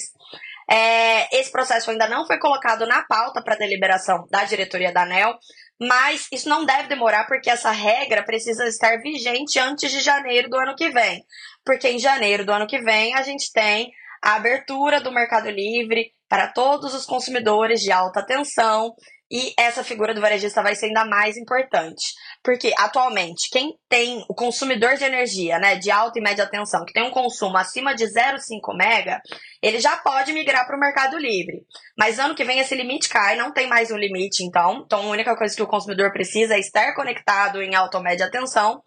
É, 0.70 1.38
esse 1.38 1.50
processo 1.50 1.90
ainda 1.90 2.06
não 2.08 2.26
foi 2.26 2.38
colocado 2.38 2.86
na 2.86 3.02
pauta 3.04 3.42
para 3.42 3.56
deliberação 3.56 4.26
da 4.30 4.44
diretoria 4.44 4.92
da 4.92 5.02
ANEL, 5.02 5.34
mas 5.80 6.26
isso 6.32 6.48
não 6.48 6.64
deve 6.64 6.88
demorar 6.88 7.26
porque 7.26 7.48
essa 7.48 7.70
regra 7.70 8.24
precisa 8.24 8.66
estar 8.66 8.98
vigente 8.98 9.58
antes 9.58 9.90
de 9.90 10.00
janeiro 10.00 10.50
do 10.50 10.58
ano 10.58 10.74
que 10.74 10.90
vem. 10.90 11.22
Porque 11.64 11.88
em 11.88 11.98
janeiro 11.98 12.44
do 12.44 12.52
ano 12.52 12.66
que 12.66 12.78
vem 12.80 13.14
a 13.14 13.22
gente 13.22 13.50
tem 13.52 13.90
a 14.22 14.34
abertura 14.34 15.00
do 15.00 15.12
Mercado 15.12 15.48
Livre 15.48 16.12
para 16.28 16.48
todos 16.48 16.94
os 16.94 17.06
consumidores 17.06 17.80
de 17.80 17.92
alta 17.92 18.24
tensão 18.24 18.92
e 19.30 19.52
essa 19.58 19.84
figura 19.84 20.14
do 20.14 20.20
varejista 20.20 20.62
vai 20.62 20.74
ser 20.74 20.86
ainda 20.86 21.04
mais 21.04 21.36
importante. 21.36 22.04
Porque 22.48 22.72
atualmente, 22.78 23.50
quem 23.50 23.74
tem 23.90 24.24
o 24.26 24.34
consumidor 24.34 24.94
de 24.94 25.04
energia, 25.04 25.58
né, 25.58 25.76
de 25.76 25.90
alta 25.90 26.18
e 26.18 26.22
média 26.22 26.46
tensão, 26.46 26.82
que 26.82 26.94
tem 26.94 27.02
um 27.02 27.10
consumo 27.10 27.58
acima 27.58 27.94
de 27.94 28.06
0,5 28.06 28.74
mega, 28.74 29.20
ele 29.60 29.78
já 29.78 29.98
pode 29.98 30.32
migrar 30.32 30.66
para 30.66 30.74
o 30.74 30.80
Mercado 30.80 31.18
Livre. 31.18 31.60
Mas 31.94 32.18
ano 32.18 32.34
que 32.34 32.44
vem 32.44 32.58
esse 32.58 32.74
limite 32.74 33.10
cai, 33.10 33.36
não 33.36 33.52
tem 33.52 33.66
mais 33.66 33.90
um 33.90 33.98
limite, 33.98 34.42
então. 34.42 34.82
Então 34.86 35.02
a 35.02 35.10
única 35.10 35.36
coisa 35.36 35.54
que 35.54 35.62
o 35.62 35.66
consumidor 35.66 36.10
precisa 36.10 36.54
é 36.54 36.58
estar 36.58 36.94
conectado 36.94 37.60
em 37.60 37.74
alta 37.74 37.98
ou 37.98 38.02
média 38.02 38.30
tensão. 38.30 38.80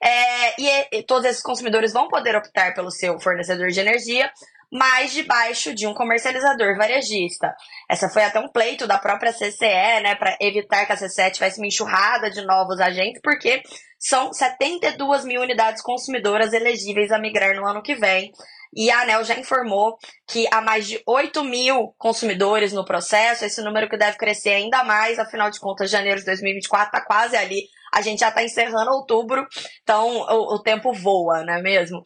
É, 0.00 0.54
e, 0.56 0.98
e 0.98 1.02
todos 1.02 1.24
esses 1.24 1.42
consumidores 1.42 1.92
vão 1.92 2.06
poder 2.06 2.36
optar 2.36 2.72
pelo 2.72 2.92
seu 2.92 3.18
fornecedor 3.18 3.66
de 3.70 3.80
energia, 3.80 4.30
mas 4.72 5.12
debaixo 5.12 5.74
de 5.74 5.86
um 5.86 5.94
comercializador 5.94 6.76
varejista. 6.76 7.54
Essa 7.88 8.08
foi 8.08 8.24
até 8.24 8.38
um 8.38 8.48
pleito 8.48 8.86
da 8.86 8.98
própria 8.98 9.32
CCE, 9.32 10.00
né, 10.02 10.14
para 10.14 10.36
evitar 10.40 10.86
que 10.86 10.92
a 10.92 10.96
CCE 10.96 11.30
tivesse 11.32 11.58
uma 11.58 11.66
enxurrada 11.66 12.30
de 12.30 12.44
novos 12.44 12.80
agentes, 12.80 13.20
porque 13.22 13.62
são 13.98 14.32
72 14.32 15.24
mil 15.24 15.40
unidades 15.40 15.82
consumidoras 15.82 16.52
elegíveis 16.52 17.10
a 17.10 17.18
migrar 17.18 17.54
no 17.56 17.66
ano 17.66 17.82
que 17.82 17.94
vem. 17.94 18.32
E 18.74 18.90
a 18.90 19.00
ANEL 19.00 19.24
já 19.24 19.34
informou 19.34 19.96
que 20.26 20.46
há 20.52 20.60
mais 20.60 20.86
de 20.86 21.02
8 21.06 21.42
mil 21.42 21.94
consumidores 21.96 22.72
no 22.72 22.84
processo, 22.84 23.44
esse 23.44 23.62
número 23.62 23.88
que 23.88 23.96
deve 23.96 24.18
crescer 24.18 24.50
ainda 24.50 24.84
mais, 24.84 25.18
afinal 25.18 25.50
de 25.50 25.58
contas, 25.58 25.90
janeiro 25.90 26.20
de 26.20 26.26
2024 26.26 26.86
está 26.86 27.00
quase 27.00 27.34
ali. 27.34 27.62
A 27.92 28.02
gente 28.02 28.20
já 28.20 28.28
está 28.28 28.42
encerrando 28.42 28.90
outubro, 28.90 29.46
então 29.82 30.18
o, 30.18 30.56
o 30.56 30.62
tempo 30.62 30.92
voa, 30.92 31.42
não 31.42 31.54
é 31.54 31.62
mesmo? 31.62 32.02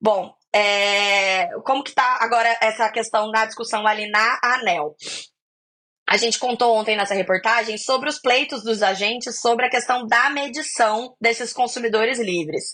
Bom, 0.00 0.34
é, 0.54 1.48
como 1.64 1.82
que 1.82 1.90
está 1.90 2.18
agora 2.20 2.56
essa 2.60 2.88
questão 2.90 3.30
da 3.30 3.46
discussão 3.46 3.86
ali 3.86 4.08
na 4.10 4.38
ANEL? 4.42 4.94
A 6.08 6.16
gente 6.16 6.40
contou 6.40 6.76
ontem 6.76 6.96
nessa 6.96 7.14
reportagem 7.14 7.78
sobre 7.78 8.08
os 8.08 8.20
pleitos 8.20 8.64
dos 8.64 8.82
agentes 8.82 9.40
sobre 9.40 9.66
a 9.66 9.70
questão 9.70 10.04
da 10.06 10.28
medição 10.28 11.14
desses 11.20 11.52
consumidores 11.52 12.18
livres. 12.18 12.64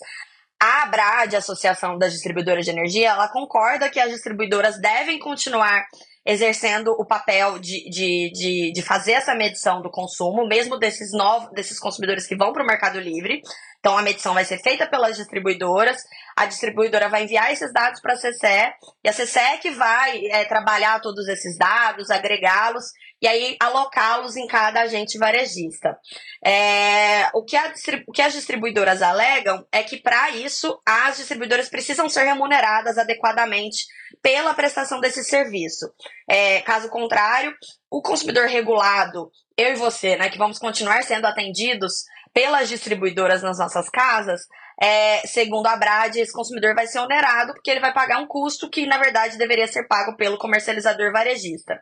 A 0.59 0.83
ABRAD, 0.83 1.35
a 1.35 1.39
Associação 1.39 1.99
das 1.99 2.13
Distribuidoras 2.13 2.65
de 2.65 2.71
Energia, 2.71 3.09
ela 3.09 3.31
concorda 3.31 3.91
que 3.91 3.99
as 3.99 4.11
distribuidoras 4.11 4.81
devem 4.81 5.19
continuar 5.19 5.85
exercendo 6.25 6.91
o 6.99 7.05
papel 7.05 7.59
de, 7.59 7.89
de, 7.89 8.31
de, 8.33 8.71
de 8.73 8.81
fazer 8.81 9.13
essa 9.13 9.35
medição 9.35 9.81
do 9.83 9.91
consumo, 9.91 10.47
mesmo 10.47 10.77
desses 10.77 11.11
novos, 11.13 11.49
desses 11.51 11.79
consumidores 11.79 12.25
que 12.25 12.35
vão 12.35 12.51
para 12.51 12.63
o 12.63 12.67
Mercado 12.67 12.99
Livre. 12.99 13.39
Então 13.87 13.97
a 13.97 14.01
medição 14.01 14.33
vai 14.33 14.43
ser 14.43 14.57
feita 14.57 14.85
pelas 14.85 15.15
distribuidoras, 15.15 15.95
a 16.35 16.45
distribuidora 16.45 17.07
vai 17.07 17.23
enviar 17.23 17.53
esses 17.53 17.71
dados 17.71 18.01
para 18.01 18.15
a 18.15 18.17
CCE 18.17 18.73
e 19.01 19.07
a 19.07 19.13
CCE 19.13 19.39
é 19.39 19.57
que 19.59 19.71
vai 19.71 20.25
é, 20.25 20.43
trabalhar 20.43 20.99
todos 20.99 21.25
esses 21.29 21.57
dados, 21.57 22.11
agregá-los 22.11 22.83
e 23.21 23.27
aí 23.29 23.55
alocá-los 23.61 24.35
em 24.35 24.45
cada 24.45 24.81
agente 24.81 25.17
varejista. 25.17 25.97
É, 26.43 27.29
o, 27.33 27.45
que 27.45 27.55
a, 27.55 27.73
o 28.05 28.11
que 28.11 28.21
as 28.21 28.33
distribuidoras 28.33 29.01
alegam 29.01 29.65
é 29.71 29.81
que 29.81 29.95
para 29.95 30.31
isso 30.31 30.77
as 30.85 31.15
distribuidoras 31.15 31.69
precisam 31.69 32.09
ser 32.09 32.25
remuneradas 32.25 32.97
adequadamente 32.97 33.85
pela 34.21 34.53
prestação 34.53 34.99
desse 34.99 35.23
serviço. 35.23 35.89
É, 36.29 36.59
caso 36.59 36.89
contrário, 36.89 37.55
o 37.89 38.01
consumidor 38.01 38.47
regulado, 38.47 39.31
eu 39.55 39.71
e 39.71 39.75
você, 39.75 40.17
né, 40.17 40.29
que 40.29 40.37
vamos 40.37 40.59
continuar 40.59 41.03
sendo 41.03 41.25
atendidos 41.25 42.03
pelas 42.37 42.69
distribuidoras 42.69 43.41
nas 43.41 43.57
nossas 43.57 43.89
casas, 43.89 44.41
é, 44.79 45.25
segundo 45.25 45.65
a 45.65 45.75
Brad, 45.75 46.17
esse 46.17 46.31
consumidor 46.31 46.75
vai 46.75 46.85
ser 46.85 46.99
onerado 46.99 47.51
porque 47.51 47.71
ele 47.71 47.79
vai 47.79 47.91
pagar 47.91 48.19
um 48.19 48.27
custo 48.27 48.69
que, 48.69 48.85
na 48.85 48.99
verdade, 48.99 49.39
deveria 49.39 49.65
ser 49.65 49.87
pago 49.87 50.15
pelo 50.15 50.37
comercializador 50.37 51.11
varejista. 51.11 51.81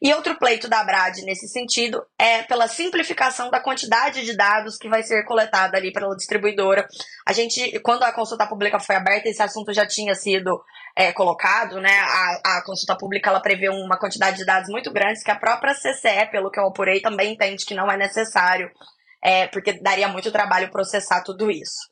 E 0.00 0.14
outro 0.14 0.38
pleito 0.38 0.68
da 0.68 0.84
Brad 0.84 1.16
nesse 1.24 1.48
sentido 1.48 2.00
é 2.16 2.44
pela 2.44 2.68
simplificação 2.68 3.50
da 3.50 3.58
quantidade 3.58 4.24
de 4.24 4.36
dados 4.36 4.76
que 4.76 4.88
vai 4.88 5.02
ser 5.02 5.24
coletada 5.24 5.76
ali 5.76 5.92
pela 5.92 6.14
distribuidora. 6.14 6.86
A 7.26 7.32
gente, 7.32 7.80
quando 7.80 8.04
a 8.04 8.12
consulta 8.12 8.46
pública 8.46 8.78
foi 8.78 8.94
aberta, 8.94 9.28
esse 9.28 9.42
assunto 9.42 9.72
já 9.72 9.84
tinha 9.84 10.14
sido 10.14 10.62
é, 10.94 11.12
colocado, 11.12 11.80
né? 11.80 11.98
A, 11.98 12.58
a 12.58 12.62
consulta 12.64 12.96
pública 12.96 13.28
ela 13.28 13.40
prevê 13.40 13.70
uma 13.70 13.98
quantidade 13.98 14.36
de 14.36 14.46
dados 14.46 14.68
muito 14.68 14.92
grandes 14.92 15.24
que 15.24 15.32
a 15.32 15.36
própria 15.36 15.74
CCE, 15.74 16.30
pelo 16.30 16.48
que 16.48 16.60
eu 16.60 16.68
apurei, 16.68 17.00
também 17.00 17.32
entende 17.32 17.66
que 17.66 17.74
não 17.74 17.90
é 17.90 17.96
necessário 17.96 18.70
é, 19.26 19.48
porque 19.48 19.72
daria 19.72 20.06
muito 20.06 20.30
trabalho 20.30 20.70
processar 20.70 21.20
tudo 21.24 21.50
isso. 21.50 21.90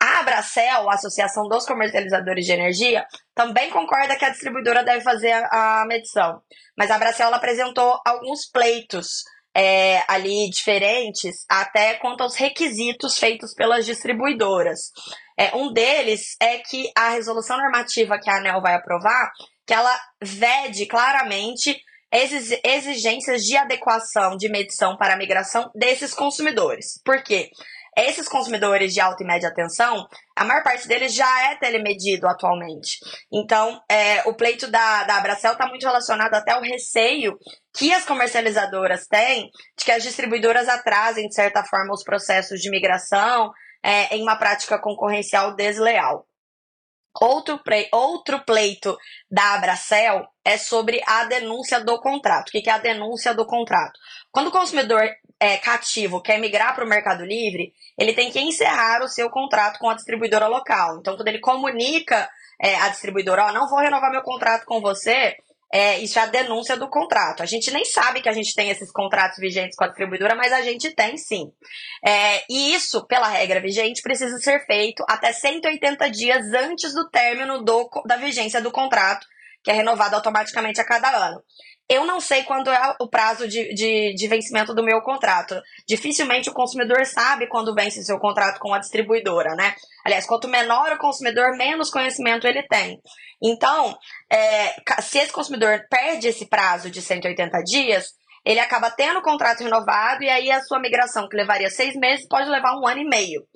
A 0.00 0.20
Abracel, 0.20 0.88
a 0.88 0.94
Associação 0.94 1.48
dos 1.48 1.66
Comercializadores 1.66 2.46
de 2.46 2.52
Energia, 2.52 3.04
também 3.34 3.68
concorda 3.68 4.14
que 4.14 4.24
a 4.24 4.30
distribuidora 4.30 4.84
deve 4.84 5.00
fazer 5.00 5.32
a, 5.32 5.80
a 5.82 5.86
medição. 5.86 6.40
Mas 6.78 6.88
a 6.88 6.94
Abracel 6.94 7.34
apresentou 7.34 8.00
alguns 8.06 8.48
pleitos 8.48 9.24
é, 9.52 10.04
ali 10.06 10.48
diferentes, 10.50 11.44
até 11.50 11.94
quanto 11.94 12.22
aos 12.22 12.36
requisitos 12.36 13.18
feitos 13.18 13.52
pelas 13.54 13.84
distribuidoras. 13.84 14.92
É, 15.36 15.56
um 15.56 15.72
deles 15.72 16.36
é 16.40 16.58
que 16.58 16.92
a 16.96 17.08
resolução 17.08 17.56
normativa 17.56 18.20
que 18.20 18.30
a 18.30 18.36
ANEL 18.36 18.62
vai 18.62 18.74
aprovar, 18.74 19.32
que 19.66 19.74
ela 19.74 20.00
vede 20.22 20.86
claramente 20.86 21.76
exigências 22.12 23.44
de 23.44 23.56
adequação 23.56 24.36
de 24.36 24.48
medição 24.48 24.96
para 24.96 25.14
a 25.14 25.16
migração 25.16 25.70
desses 25.74 26.14
consumidores. 26.14 27.00
Por 27.04 27.22
quê? 27.22 27.50
Esses 27.96 28.28
consumidores 28.28 28.94
de 28.94 29.00
alta 29.00 29.24
e 29.24 29.26
média 29.26 29.52
tensão, 29.52 30.06
a 30.36 30.44
maior 30.44 30.62
parte 30.62 30.86
deles 30.86 31.12
já 31.12 31.50
é 31.50 31.56
telemedido 31.56 32.28
atualmente. 32.28 32.98
Então, 33.32 33.80
é, 33.90 34.22
o 34.28 34.34
pleito 34.34 34.70
da, 34.70 35.02
da 35.02 35.16
Abracel 35.16 35.54
está 35.54 35.66
muito 35.66 35.84
relacionado 35.84 36.32
até 36.32 36.52
ao 36.52 36.62
receio 36.62 37.36
que 37.76 37.92
as 37.92 38.04
comercializadoras 38.04 39.08
têm 39.08 39.50
de 39.76 39.84
que 39.84 39.90
as 39.90 40.04
distribuidoras 40.04 40.68
atrasem, 40.68 41.26
de 41.26 41.34
certa 41.34 41.64
forma, 41.64 41.92
os 41.92 42.04
processos 42.04 42.60
de 42.60 42.70
migração 42.70 43.50
é, 43.82 44.14
em 44.14 44.22
uma 44.22 44.36
prática 44.36 44.78
concorrencial 44.78 45.56
desleal. 45.56 46.24
Outro, 47.20 47.60
outro 47.92 48.44
pleito 48.44 48.96
da 49.30 49.54
Abracel 49.54 50.26
é 50.44 50.56
sobre 50.56 51.02
a 51.06 51.24
denúncia 51.24 51.80
do 51.80 52.00
contrato. 52.00 52.48
O 52.48 52.50
que 52.52 52.70
é 52.70 52.72
a 52.72 52.78
denúncia 52.78 53.34
do 53.34 53.44
contrato? 53.44 53.98
Quando 54.30 54.48
o 54.48 54.52
consumidor 54.52 55.02
é, 55.40 55.56
cativo 55.56 56.22
quer 56.22 56.38
migrar 56.38 56.74
para 56.74 56.84
o 56.84 56.88
Mercado 56.88 57.24
Livre, 57.24 57.72
ele 57.98 58.12
tem 58.12 58.30
que 58.30 58.40
encerrar 58.40 59.02
o 59.02 59.08
seu 59.08 59.28
contrato 59.30 59.78
com 59.78 59.90
a 59.90 59.94
distribuidora 59.94 60.46
local. 60.46 60.98
Então, 60.98 61.16
quando 61.16 61.28
ele 61.28 61.40
comunica 61.40 62.28
é, 62.60 62.74
à 62.76 62.88
distribuidora, 62.88 63.48
oh, 63.48 63.52
não 63.52 63.68
vou 63.68 63.80
renovar 63.80 64.10
meu 64.10 64.22
contrato 64.22 64.64
com 64.64 64.80
você, 64.80 65.36
é, 65.72 65.98
isso 65.98 66.18
é 66.18 66.22
a 66.22 66.26
denúncia 66.26 66.76
do 66.76 66.88
contrato. 66.88 67.42
A 67.42 67.46
gente 67.46 67.70
nem 67.70 67.84
sabe 67.84 68.22
que 68.22 68.28
a 68.28 68.32
gente 68.32 68.54
tem 68.54 68.70
esses 68.70 68.90
contratos 68.90 69.38
vigentes 69.38 69.76
com 69.76 69.84
a 69.84 69.88
distribuidora, 69.88 70.34
mas 70.34 70.52
a 70.52 70.62
gente 70.62 70.90
tem 70.92 71.16
sim. 71.16 71.52
É, 72.04 72.42
e 72.48 72.74
isso, 72.74 73.06
pela 73.06 73.28
regra 73.28 73.60
vigente, 73.60 74.02
precisa 74.02 74.38
ser 74.38 74.64
feito 74.64 75.04
até 75.08 75.32
180 75.32 76.10
dias 76.10 76.52
antes 76.54 76.94
do 76.94 77.08
término 77.10 77.62
do, 77.62 77.88
da 78.06 78.16
vigência 78.16 78.62
do 78.62 78.70
contrato, 78.70 79.26
que 79.62 79.70
é 79.70 79.74
renovado 79.74 80.14
automaticamente 80.16 80.80
a 80.80 80.84
cada 80.84 81.10
ano. 81.10 81.42
Eu 81.88 82.04
não 82.04 82.20
sei 82.20 82.42
quando 82.42 82.70
é 82.70 82.96
o 83.00 83.08
prazo 83.08 83.48
de, 83.48 83.72
de, 83.72 84.14
de, 84.14 84.28
vencimento 84.28 84.74
do 84.74 84.84
meu 84.84 85.00
contrato. 85.00 85.58
Dificilmente 85.88 86.50
o 86.50 86.52
consumidor 86.52 87.06
sabe 87.06 87.48
quando 87.48 87.74
vence 87.74 88.04
seu 88.04 88.18
contrato 88.18 88.60
com 88.60 88.74
a 88.74 88.78
distribuidora, 88.78 89.54
né? 89.54 89.74
Aliás, 90.04 90.26
quanto 90.26 90.46
menor 90.48 90.92
o 90.92 90.98
consumidor, 90.98 91.56
menos 91.56 91.90
conhecimento 91.90 92.46
ele 92.46 92.62
tem. 92.64 93.00
Então, 93.42 93.96
é, 94.30 94.74
se 95.00 95.18
esse 95.18 95.32
consumidor 95.32 95.86
perde 95.88 96.28
esse 96.28 96.46
prazo 96.46 96.90
de 96.90 97.00
180 97.00 97.58
dias, 97.62 98.08
ele 98.44 98.60
acaba 98.60 98.90
tendo 98.90 99.20
o 99.20 99.22
contrato 99.22 99.62
renovado 99.62 100.22
e 100.22 100.28
aí 100.28 100.50
a 100.50 100.62
sua 100.62 100.80
migração, 100.80 101.26
que 101.26 101.36
levaria 101.36 101.70
seis 101.70 101.94
meses, 101.94 102.26
pode 102.28 102.50
levar 102.50 102.78
um 102.78 102.86
ano 102.86 103.00
e 103.00 103.08
meio. 103.08 103.46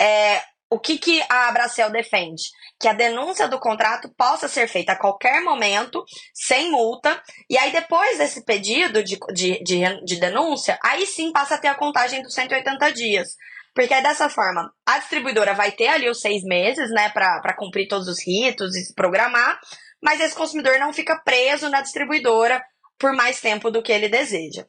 É, 0.00 0.40
o 0.72 0.78
que, 0.78 0.96
que 0.96 1.22
a 1.28 1.48
Abracel 1.48 1.90
defende? 1.90 2.44
Que 2.80 2.88
a 2.88 2.94
denúncia 2.94 3.46
do 3.46 3.60
contrato 3.60 4.10
possa 4.16 4.48
ser 4.48 4.66
feita 4.66 4.92
a 4.92 4.98
qualquer 4.98 5.42
momento, 5.42 6.02
sem 6.32 6.70
multa, 6.70 7.22
e 7.48 7.58
aí 7.58 7.70
depois 7.70 8.16
desse 8.16 8.42
pedido 8.42 9.04
de, 9.04 9.18
de, 9.34 9.62
de, 9.62 10.04
de 10.04 10.16
denúncia, 10.18 10.78
aí 10.82 11.04
sim 11.04 11.30
passa 11.30 11.56
a 11.56 11.58
ter 11.58 11.68
a 11.68 11.74
contagem 11.74 12.22
dos 12.22 12.32
180 12.32 12.90
dias. 12.90 13.36
Porque 13.74 14.00
dessa 14.00 14.30
forma, 14.30 14.72
a 14.86 14.98
distribuidora 14.98 15.52
vai 15.52 15.72
ter 15.72 15.88
ali 15.88 16.08
os 16.08 16.22
seis 16.22 16.42
meses, 16.42 16.90
né, 16.90 17.10
para 17.10 17.54
cumprir 17.54 17.86
todos 17.86 18.08
os 18.08 18.26
ritos 18.26 18.74
e 18.74 18.82
se 18.82 18.94
programar, 18.94 19.60
mas 20.02 20.20
esse 20.20 20.34
consumidor 20.34 20.78
não 20.78 20.90
fica 20.90 21.20
preso 21.22 21.68
na 21.68 21.82
distribuidora 21.82 22.64
por 22.98 23.12
mais 23.12 23.42
tempo 23.42 23.70
do 23.70 23.82
que 23.82 23.92
ele 23.92 24.08
deseja. 24.08 24.64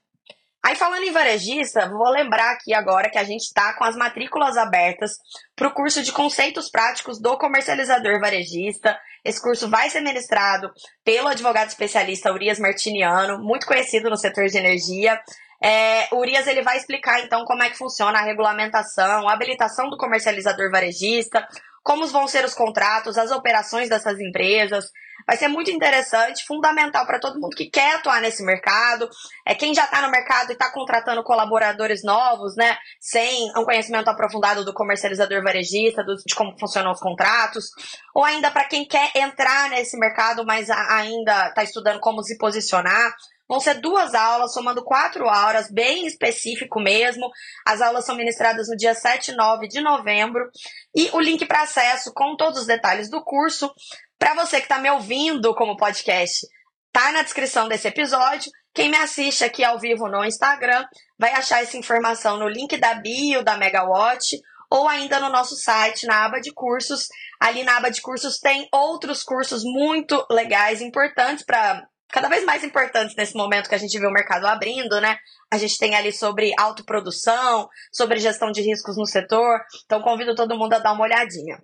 Aí 0.65 0.75
falando 0.75 1.03
em 1.03 1.12
varejista, 1.12 1.89
vou 1.89 2.10
lembrar 2.10 2.51
aqui 2.51 2.74
agora 2.74 3.10
que 3.10 3.17
a 3.17 3.24
gente 3.25 3.41
está 3.41 3.74
com 3.74 3.84
as 3.84 3.98
matrículas 3.98 4.55
abertas 4.55 5.12
para 5.58 5.67
o 5.67 5.74
curso 5.74 6.01
de 6.01 6.13
conceitos 6.13 6.70
práticos 6.70 7.20
do 7.20 7.38
comercializador 7.38 8.17
varejista. 8.22 8.98
Esse 9.25 9.41
curso 9.41 9.70
vai 9.70 9.89
ser 9.89 10.00
ministrado 10.00 10.72
pelo 11.03 11.27
advogado 11.27 11.67
especialista 11.67 12.32
Urias 12.32 12.60
Martiniano, 12.60 13.43
muito 13.43 13.67
conhecido 13.67 14.10
no 14.10 14.15
setor 14.15 14.48
de 14.48 14.58
energia. 14.58 15.20
É, 15.62 16.08
o 16.13 16.20
Urias 16.20 16.48
ele 16.48 16.62
vai 16.62 16.77
explicar 16.77 17.20
então 17.20 17.43
como 17.43 17.63
é 17.63 17.70
que 17.70 17.77
funciona 17.77 18.20
a 18.20 18.24
regulamentação, 18.24 19.27
a 19.27 19.34
habilitação 19.34 19.89
do 19.89 19.98
comercializador 19.98 20.72
varejista, 20.72 21.46
como 21.84 22.08
vão 22.08 22.28
ser 22.28 22.46
os 22.46 22.54
contratos, 22.54 23.18
as 23.18 23.30
operações 23.30 23.90
dessas 23.90 24.20
empresas. 24.20 24.90
Vai 25.28 25.38
ser 25.38 25.48
muito 25.48 25.72
interessante, 25.72 26.46
fundamental 26.46 27.06
para 27.06 27.20
todo 27.20 27.40
mundo 27.40 27.56
que 27.56 27.70
quer 27.70 27.96
atuar 27.96 28.22
nesse 28.22 28.44
mercado. 28.44 29.10
É 29.46 29.54
quem 29.54 29.74
já 29.74 29.86
está 29.86 30.02
no 30.02 30.10
mercado 30.10 30.50
e 30.50 30.54
está 30.54 30.72
contratando 30.72 31.24
colaboradores 31.24 32.04
novos, 32.04 32.56
né, 32.56 32.78
sem 33.00 33.50
um 33.58 33.63
conhecimento 33.63 34.10
aprofundado 34.10 34.66
do 34.66 34.74
comercializador 34.74 35.42
varejista, 35.44 36.04
do, 36.04 36.16
de 36.16 36.36
como 36.36 36.58
funcionam 36.58 36.92
os 36.92 37.00
contratos, 37.00 37.70
ou 38.13 38.24
ainda 38.24 38.52
para 38.52 38.66
quem 38.66 38.86
quer 38.86 39.12
entrar 39.16 39.70
nesse 39.70 39.98
mercado, 39.98 40.46
mas 40.46 40.70
ainda 40.70 41.50
está 41.50 41.63
estudando 41.63 42.00
como 42.00 42.24
se 42.24 42.38
posicionar. 42.38 43.13
Vão 43.48 43.60
ser 43.60 43.76
duas 43.76 44.14
aulas, 44.16 44.54
somando 44.54 44.84
quatro 44.84 45.26
horas, 45.26 45.70
bem 45.70 46.06
específico 46.08 46.80
mesmo. 46.80 47.30
As 47.66 47.82
aulas 47.82 48.06
são 48.06 48.16
ministradas 48.16 48.68
no 48.70 48.76
dia 48.76 48.96
7 48.96 49.32
e 49.32 49.36
9 49.36 49.68
de 49.68 49.82
novembro. 49.82 50.50
E 50.96 51.10
o 51.14 51.20
link 51.20 51.46
para 51.46 51.64
acesso 51.64 52.14
com 52.14 52.36
todos 52.36 52.62
os 52.62 52.68
detalhes 52.68 53.10
do 53.10 53.24
curso, 53.24 53.72
para 54.18 54.36
você 54.36 54.58
que 54.58 54.64
está 54.64 54.80
me 54.80 54.90
ouvindo 54.90 55.54
como 55.54 55.76
podcast, 55.76 56.48
tá 56.92 57.12
na 57.12 57.24
descrição 57.24 57.68
desse 57.68 57.88
episódio. 57.88 58.52
Quem 58.74 58.90
me 58.90 58.98
assiste 58.98 59.44
aqui 59.44 59.64
ao 59.64 59.78
vivo 59.78 60.08
no 60.08 60.24
Instagram 60.24 60.86
vai 61.20 61.32
achar 61.34 61.62
essa 61.62 61.78
informação 61.78 62.38
no 62.38 62.48
link 62.48 62.78
da 62.78 62.96
bio 62.96 63.44
da 63.44 63.58
Megawatt 63.58 64.40
ou 64.72 64.88
ainda 64.88 65.20
no 65.20 65.30
nosso 65.30 65.56
site, 65.56 66.08
na 66.08 66.26
aba 66.26 66.40
de 66.40 66.52
cursos. 66.52 67.08
Ali 67.40 67.64
na 67.64 67.78
aba 67.78 67.92
de 67.92 68.02
cursos 68.02 68.40
tem 68.40 68.68
outros 68.72 69.22
cursos 69.22 69.62
muito 69.64 70.26
legais, 70.32 70.82
importantes 70.82 71.46
para 71.46 71.86
cada 72.13 72.29
vez 72.29 72.46
mais 72.46 72.63
importantes 72.63 73.15
nesse 73.15 73.36
momento 73.36 73.67
que 73.67 73.74
a 73.74 73.79
gente 73.79 74.00
vê 74.00 74.05
o 74.05 74.12
mercado 74.12 74.46
abrindo, 74.46 75.01
né? 75.01 75.17
A 75.51 75.58
gente 75.58 75.79
tem 75.79 75.96
ali 75.96 76.13
sobre 76.13 76.53
autoprodução, 76.60 77.67
sobre 77.91 78.20
gestão 78.20 78.51
de 78.51 78.62
riscos 78.62 78.96
no 78.96 79.08
setor. 79.08 79.60
Então 79.84 80.00
convido 80.03 80.36
todo 80.36 80.55
mundo 80.55 80.74
a 80.74 80.79
dar 80.79 80.93
uma 80.93 81.05
olhadinha. 81.05 81.58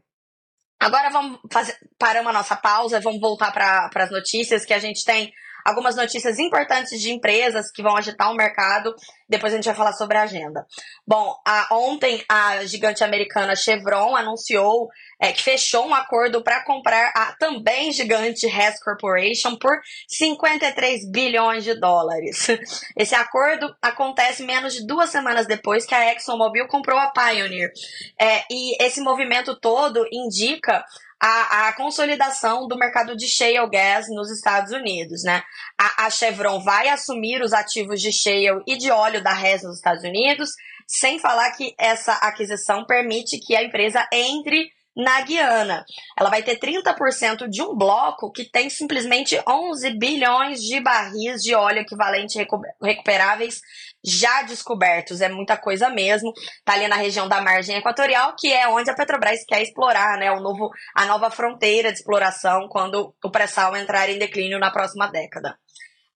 Agora 0.80 1.12
vamos 1.12 1.40
fazer, 1.54 1.78
paramos 2.00 2.32
a 2.32 2.34
nossa 2.34 2.56
pausa, 2.56 3.00
vamos 3.00 3.22
voltar 3.22 3.52
para 3.52 3.92
as 3.94 4.10
notícias 4.10 4.66
que 4.66 4.74
a 4.74 4.80
gente 4.80 5.06
tem 5.06 5.32
algumas 5.70 5.96
notícias 5.96 6.40
importantes 6.40 7.00
de 7.00 7.12
empresas 7.12 7.72
que 7.72 7.82
vão 7.82 7.96
agitar 7.96 8.32
o 8.32 8.36
mercado. 8.36 8.94
Depois 9.28 9.54
a 9.54 9.56
gente 9.56 9.66
vai 9.66 9.76
falar 9.76 9.94
sobre 9.94 10.18
a 10.18 10.24
agenda. 10.24 10.66
Bom, 11.08 11.36
a, 11.46 11.68
ontem 11.72 12.24
a 12.28 12.66
gigante 12.66 13.04
americana 13.04 13.56
Chevron 13.56 14.16
anunciou 14.16 14.90
é, 15.22 15.32
que 15.32 15.44
fechou 15.44 15.86
um 15.86 15.94
acordo 15.94 16.42
para 16.42 16.64
comprar 16.64 17.12
a 17.16 17.34
também 17.38 17.92
gigante 17.92 18.48
Hess 18.48 18.82
Corporation 18.84 19.58
por 19.58 19.80
53 20.08 21.12
bilhões 21.12 21.64
de 21.64 21.80
dólares. 21.80 22.48
Esse 22.98 23.16
acordo 23.16 23.76
acontece 23.82 24.44
menos 24.44 24.74
de 24.74 24.88
duas 24.88 25.10
semanas 25.10 25.46
depois 25.46 25.86
que 25.86 25.94
a 25.94 26.12
ExxonMobil 26.14 26.68
comprou 26.68 26.98
a 26.98 27.12
Pioneer. 27.12 27.72
É, 28.20 28.44
e 28.50 28.82
esse 28.84 29.02
movimento 29.02 29.60
todo 29.60 30.08
indica 30.12 30.84
a, 31.20 31.68
a, 31.68 31.74
consolidação 31.74 32.68
do 32.68 32.78
mercado 32.78 33.16
de 33.16 33.28
shale 33.28 33.70
gas 33.70 34.08
nos 34.10 34.32
Estados 34.32 34.72
Unidos, 34.72 35.24
né? 35.24 35.44
A, 35.78 36.06
a, 36.06 36.10
Chevron 36.10 36.64
vai 36.64 36.88
assumir 36.88 37.42
os 37.42 37.52
ativos 37.52 38.02
de 38.02 38.12
shale 38.12 38.64
e 38.66 38.78
de 38.78 38.90
óleo 38.90 39.22
da 39.22 39.34
Hess 39.34 39.64
nos 39.64 39.76
Estados 39.78 40.04
Unidos, 40.04 40.52
sem 40.88 41.20
falar 41.20 41.52
que 41.52 41.76
essa 41.78 42.14
aquisição 42.14 42.86
permite 42.86 43.38
que 43.38 43.56
a 43.56 43.64
empresa 43.64 44.08
entre 44.14 44.72
na 44.96 45.22
Guiana. 45.22 45.86
Ela 46.18 46.30
vai 46.30 46.44
ter 46.44 46.60
30% 46.60 47.48
de 47.48 47.62
um 47.62 47.76
bloco 47.76 48.32
que 48.32 48.50
tem 48.50 48.70
simplesmente 48.70 49.42
11 49.48 49.98
bilhões 49.98 50.60
de 50.62 50.80
barris 50.80 51.42
de 51.42 51.56
óleo 51.56 51.80
equivalente 51.80 52.38
recuperáveis 52.82 53.60
já 54.04 54.42
descobertos. 54.44 55.22
É 55.22 55.30
muita 55.30 55.58
coisa 55.58 55.90
mesmo. 55.90 56.32
Tá 56.66 56.74
ali 56.74 56.88
na 56.88 56.96
região 56.96 57.28
da 57.28 57.42
margem 57.42 57.78
equatorial, 57.78 58.36
que 58.38 58.52
é 58.52 58.68
onde 58.68 58.90
a 58.90 58.96
Petrobras 58.96 59.44
quer 59.48 59.62
explorar, 59.62 60.18
né, 60.18 60.32
o 60.32 60.40
novo, 60.40 60.70
a 60.96 61.06
nova 61.06 61.30
fronteira 61.30 61.92
de 61.92 62.00
exploração 62.00 62.68
quando 62.70 63.14
o 63.24 63.32
pré-sal 63.32 63.76
entrar 63.76 64.10
em 64.10 64.20
declínio 64.20 64.60
na 64.60 64.72
próxima 64.72 65.08
década. 65.08 65.58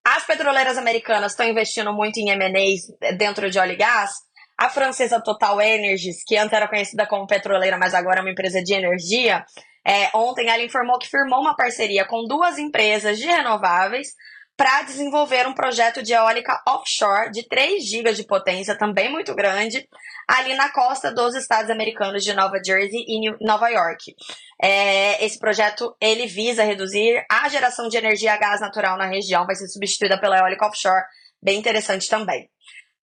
As 0.06 0.26
petroleiras 0.26 0.76
americanas 0.76 1.32
estão 1.32 1.48
investindo 1.48 1.90
muito 1.90 2.18
em 2.18 2.28
M&As 2.28 3.16
dentro 3.16 3.50
de 3.50 3.58
óleo 3.58 3.72
e 3.72 3.76
gás, 3.76 4.10
a 4.58 4.68
francesa 4.68 5.20
Total 5.20 5.60
Energies, 5.60 6.22
que 6.24 6.36
antes 6.36 6.52
era 6.52 6.68
conhecida 6.68 7.06
como 7.06 7.26
petroleira, 7.26 7.76
mas 7.78 7.94
agora 7.94 8.20
é 8.20 8.22
uma 8.22 8.30
empresa 8.30 8.62
de 8.62 8.74
energia, 8.74 9.44
é, 9.86 10.10
ontem 10.14 10.48
ela 10.48 10.62
informou 10.62 10.98
que 10.98 11.08
firmou 11.08 11.40
uma 11.40 11.54
parceria 11.54 12.06
com 12.06 12.24
duas 12.24 12.58
empresas 12.58 13.18
de 13.18 13.26
renováveis 13.26 14.08
para 14.56 14.82
desenvolver 14.82 15.46
um 15.48 15.52
projeto 15.52 16.02
de 16.02 16.12
eólica 16.12 16.62
offshore 16.66 17.30
de 17.32 17.46
3 17.48 17.84
GB 17.84 18.12
de 18.12 18.24
potência, 18.24 18.78
também 18.78 19.10
muito 19.10 19.34
grande, 19.34 19.86
ali 20.28 20.54
na 20.54 20.70
costa 20.70 21.12
dos 21.12 21.34
estados 21.34 21.70
americanos 21.70 22.22
de 22.22 22.32
Nova 22.32 22.60
Jersey 22.64 23.04
e 23.06 23.44
Nova 23.44 23.68
York. 23.68 24.14
É, 24.62 25.24
esse 25.24 25.38
projeto 25.38 25.94
ele 26.00 26.26
visa 26.26 26.62
reduzir 26.62 27.24
a 27.28 27.48
geração 27.48 27.88
de 27.88 27.96
energia 27.96 28.32
a 28.32 28.38
gás 28.38 28.60
natural 28.60 28.96
na 28.96 29.06
região, 29.06 29.44
vai 29.44 29.56
ser 29.56 29.66
substituída 29.66 30.20
pela 30.20 30.38
eólica 30.38 30.66
offshore, 30.66 31.02
bem 31.42 31.58
interessante 31.58 32.08
também. 32.08 32.48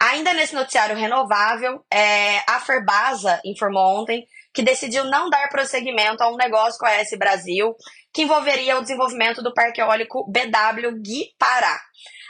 Ainda 0.01 0.33
nesse 0.33 0.55
noticiário 0.55 0.97
renovável, 0.97 1.85
é, 1.93 2.39
a 2.49 2.59
Ferbasa 2.59 3.39
informou 3.45 4.01
ontem 4.01 4.25
que 4.51 4.63
decidiu 4.63 5.03
não 5.03 5.29
dar 5.29 5.47
prosseguimento 5.49 6.23
a 6.23 6.31
um 6.31 6.37
negócio 6.37 6.79
com 6.79 6.87
a 6.87 6.93
S 6.93 7.15
Brasil 7.15 7.75
que 8.11 8.23
envolveria 8.23 8.79
o 8.79 8.81
desenvolvimento 8.81 9.43
do 9.43 9.53
parque 9.53 9.79
eólico 9.79 10.25
BW 10.27 10.99
Gui 11.03 11.27
Pará. 11.37 11.79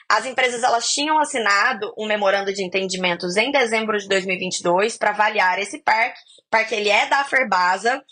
As 0.09 0.25
empresas 0.25 0.63
elas 0.63 0.85
tinham 0.89 1.17
assinado 1.17 1.93
um 1.97 2.05
memorando 2.05 2.53
de 2.53 2.61
entendimentos 2.61 3.37
em 3.37 3.49
dezembro 3.51 3.97
de 3.97 4.05
2022 4.09 4.97
para 4.97 5.11
avaliar 5.11 5.57
esse 5.57 5.81
parque. 5.81 6.19
Parque 6.49 6.75
ele 6.75 6.89
é 6.89 7.05
da 7.05 7.23
Ferbasa, 7.23 8.03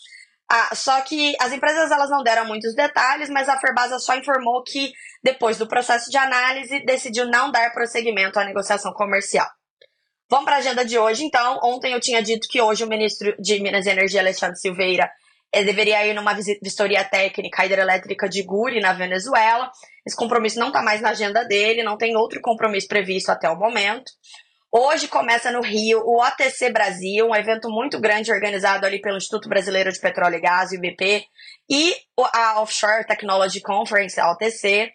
ah, 0.52 0.74
só 0.74 1.00
que 1.02 1.36
as 1.40 1.52
empresas 1.52 1.92
elas 1.92 2.10
não 2.10 2.24
deram 2.24 2.46
muitos 2.46 2.74
detalhes, 2.74 3.30
mas 3.30 3.48
a 3.48 3.60
Ferbasa 3.60 4.00
só 4.00 4.16
informou 4.16 4.64
que, 4.64 4.92
depois 5.24 5.58
do 5.58 5.68
processo 5.68 6.10
de 6.10 6.18
análise, 6.18 6.84
decidiu 6.86 7.28
não 7.28 7.52
dar 7.52 7.72
prosseguimento 7.72 8.40
à 8.40 8.46
negociação 8.46 8.92
comercial. 8.94 9.48
Vamos 10.28 10.46
para 10.46 10.56
a 10.56 10.60
agenda 10.60 10.84
de 10.84 10.98
hoje, 10.98 11.24
então. 11.24 11.60
Ontem 11.64 11.94
eu 11.94 12.00
tinha 12.00 12.22
dito 12.22 12.48
que 12.48 12.62
hoje 12.62 12.84
o 12.84 12.88
ministro 12.88 13.36
de 13.40 13.60
Minas 13.60 13.86
e 13.86 13.90
Energia, 13.90 14.22
Alexandre 14.22 14.60
Silveira, 14.60 15.12
eh, 15.52 15.64
deveria 15.64 16.06
ir 16.08 16.14
numa 16.14 16.34
vistoria 16.34 17.04
técnica 17.04 17.66
hidrelétrica 17.66 18.28
de 18.28 18.42
Guri, 18.42 18.80
na 18.80 18.94
Venezuela. 18.94 19.70
Esse 20.06 20.16
compromisso 20.16 20.60
não 20.60 20.68
está 20.68 20.82
mais 20.82 21.00
na 21.00 21.10
agenda 21.10 21.44
dele, 21.44 21.84
não 21.84 21.98
tem 21.98 22.16
outro 22.16 22.42
compromisso 22.42 22.88
previsto 22.88 23.30
até 23.30 23.48
o 23.50 23.56
momento. 23.56 24.12
Hoje 24.72 25.08
começa 25.08 25.52
no 25.52 25.62
Rio 25.62 26.04
o 26.06 26.24
OTC 26.24 26.72
Brasil, 26.72 27.28
um 27.28 27.36
evento 27.36 27.72
muito 27.72 28.00
grande 28.00 28.32
organizado 28.32 28.86
ali 28.86 29.02
pelo 29.02 29.18
Instituto 29.18 29.50
Brasileiro 29.50 29.92
de 29.92 30.00
Petróleo 30.00 30.36
e 30.36 30.42
Gás, 30.42 30.72
IBP, 30.72 31.26
e 31.68 31.96
a 32.36 32.62
Offshore 32.62 33.04
Technology 33.08 33.62
Conference, 33.62 34.20
a 34.20 34.32
OTC. 34.32 34.92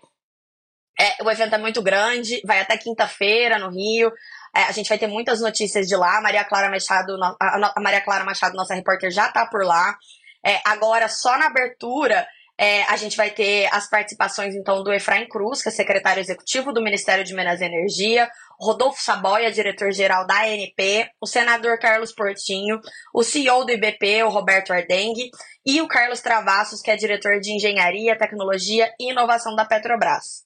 É, 0.97 1.25
o 1.25 1.29
evento 1.29 1.57
é 1.57 1.59
muito 1.59 1.83
grande, 1.83 2.41
vai 2.45 2.61
até 2.61 2.79
quinta-feira 2.79 3.59
no 3.59 3.69
Rio. 3.69 4.13
É, 4.55 4.63
a 4.63 4.71
gente 4.71 4.89
vai 4.89 4.97
ter 4.97 5.09
muitas 5.09 5.41
notícias 5.41 5.89
de 5.89 5.97
lá. 5.97 6.19
A 6.19 6.23
Maria 6.23 6.45
Clara 6.45 6.71
Machado, 6.71 7.17
a 7.41 7.81
Maria 7.81 8.01
Clara 8.01 8.23
Machado, 8.23 8.55
nossa 8.55 8.75
repórter, 8.75 9.11
já 9.11 9.27
está 9.27 9.45
por 9.45 9.65
lá. 9.65 9.99
É, 10.47 10.61
agora, 10.65 11.09
só 11.09 11.37
na 11.37 11.47
abertura, 11.47 12.25
é, 12.57 12.85
a 12.85 12.97
gente 12.97 13.17
vai 13.17 13.31
ter 13.31 13.67
as 13.73 13.91
participações, 13.91 14.55
então, 14.55 14.85
do 14.85 14.93
Efraim 14.93 15.27
Cruz, 15.27 15.61
que 15.61 15.69
é 15.69 15.73
secretário 15.73 16.21
executivo 16.21 16.73
do 16.73 16.81
Ministério 16.83 17.25
de 17.25 17.35
Minas 17.35 17.61
e 17.61 17.65
Energia, 17.65 18.31
Rodolfo 18.61 19.03
Saboia, 19.03 19.51
diretor-geral 19.51 20.27
da 20.27 20.43
ANP, 20.43 21.09
o 21.21 21.27
senador 21.27 21.79
Carlos 21.79 22.13
Portinho, 22.13 22.81
o 23.13 23.23
CEO 23.23 23.65
do 23.65 23.73
IBP, 23.73 24.23
o 24.23 24.29
Roberto 24.29 24.73
Ardengue, 24.73 25.31
e 25.67 25.81
o 25.81 25.89
Carlos 25.89 26.21
Travassos, 26.21 26.81
que 26.81 26.91
é 26.91 26.97
diretor 26.97 27.41
de 27.41 27.53
Engenharia, 27.53 28.19
Tecnologia 28.19 28.93
e 29.01 29.11
Inovação 29.11 29.55
da 29.55 29.65
Petrobras. 29.65 30.45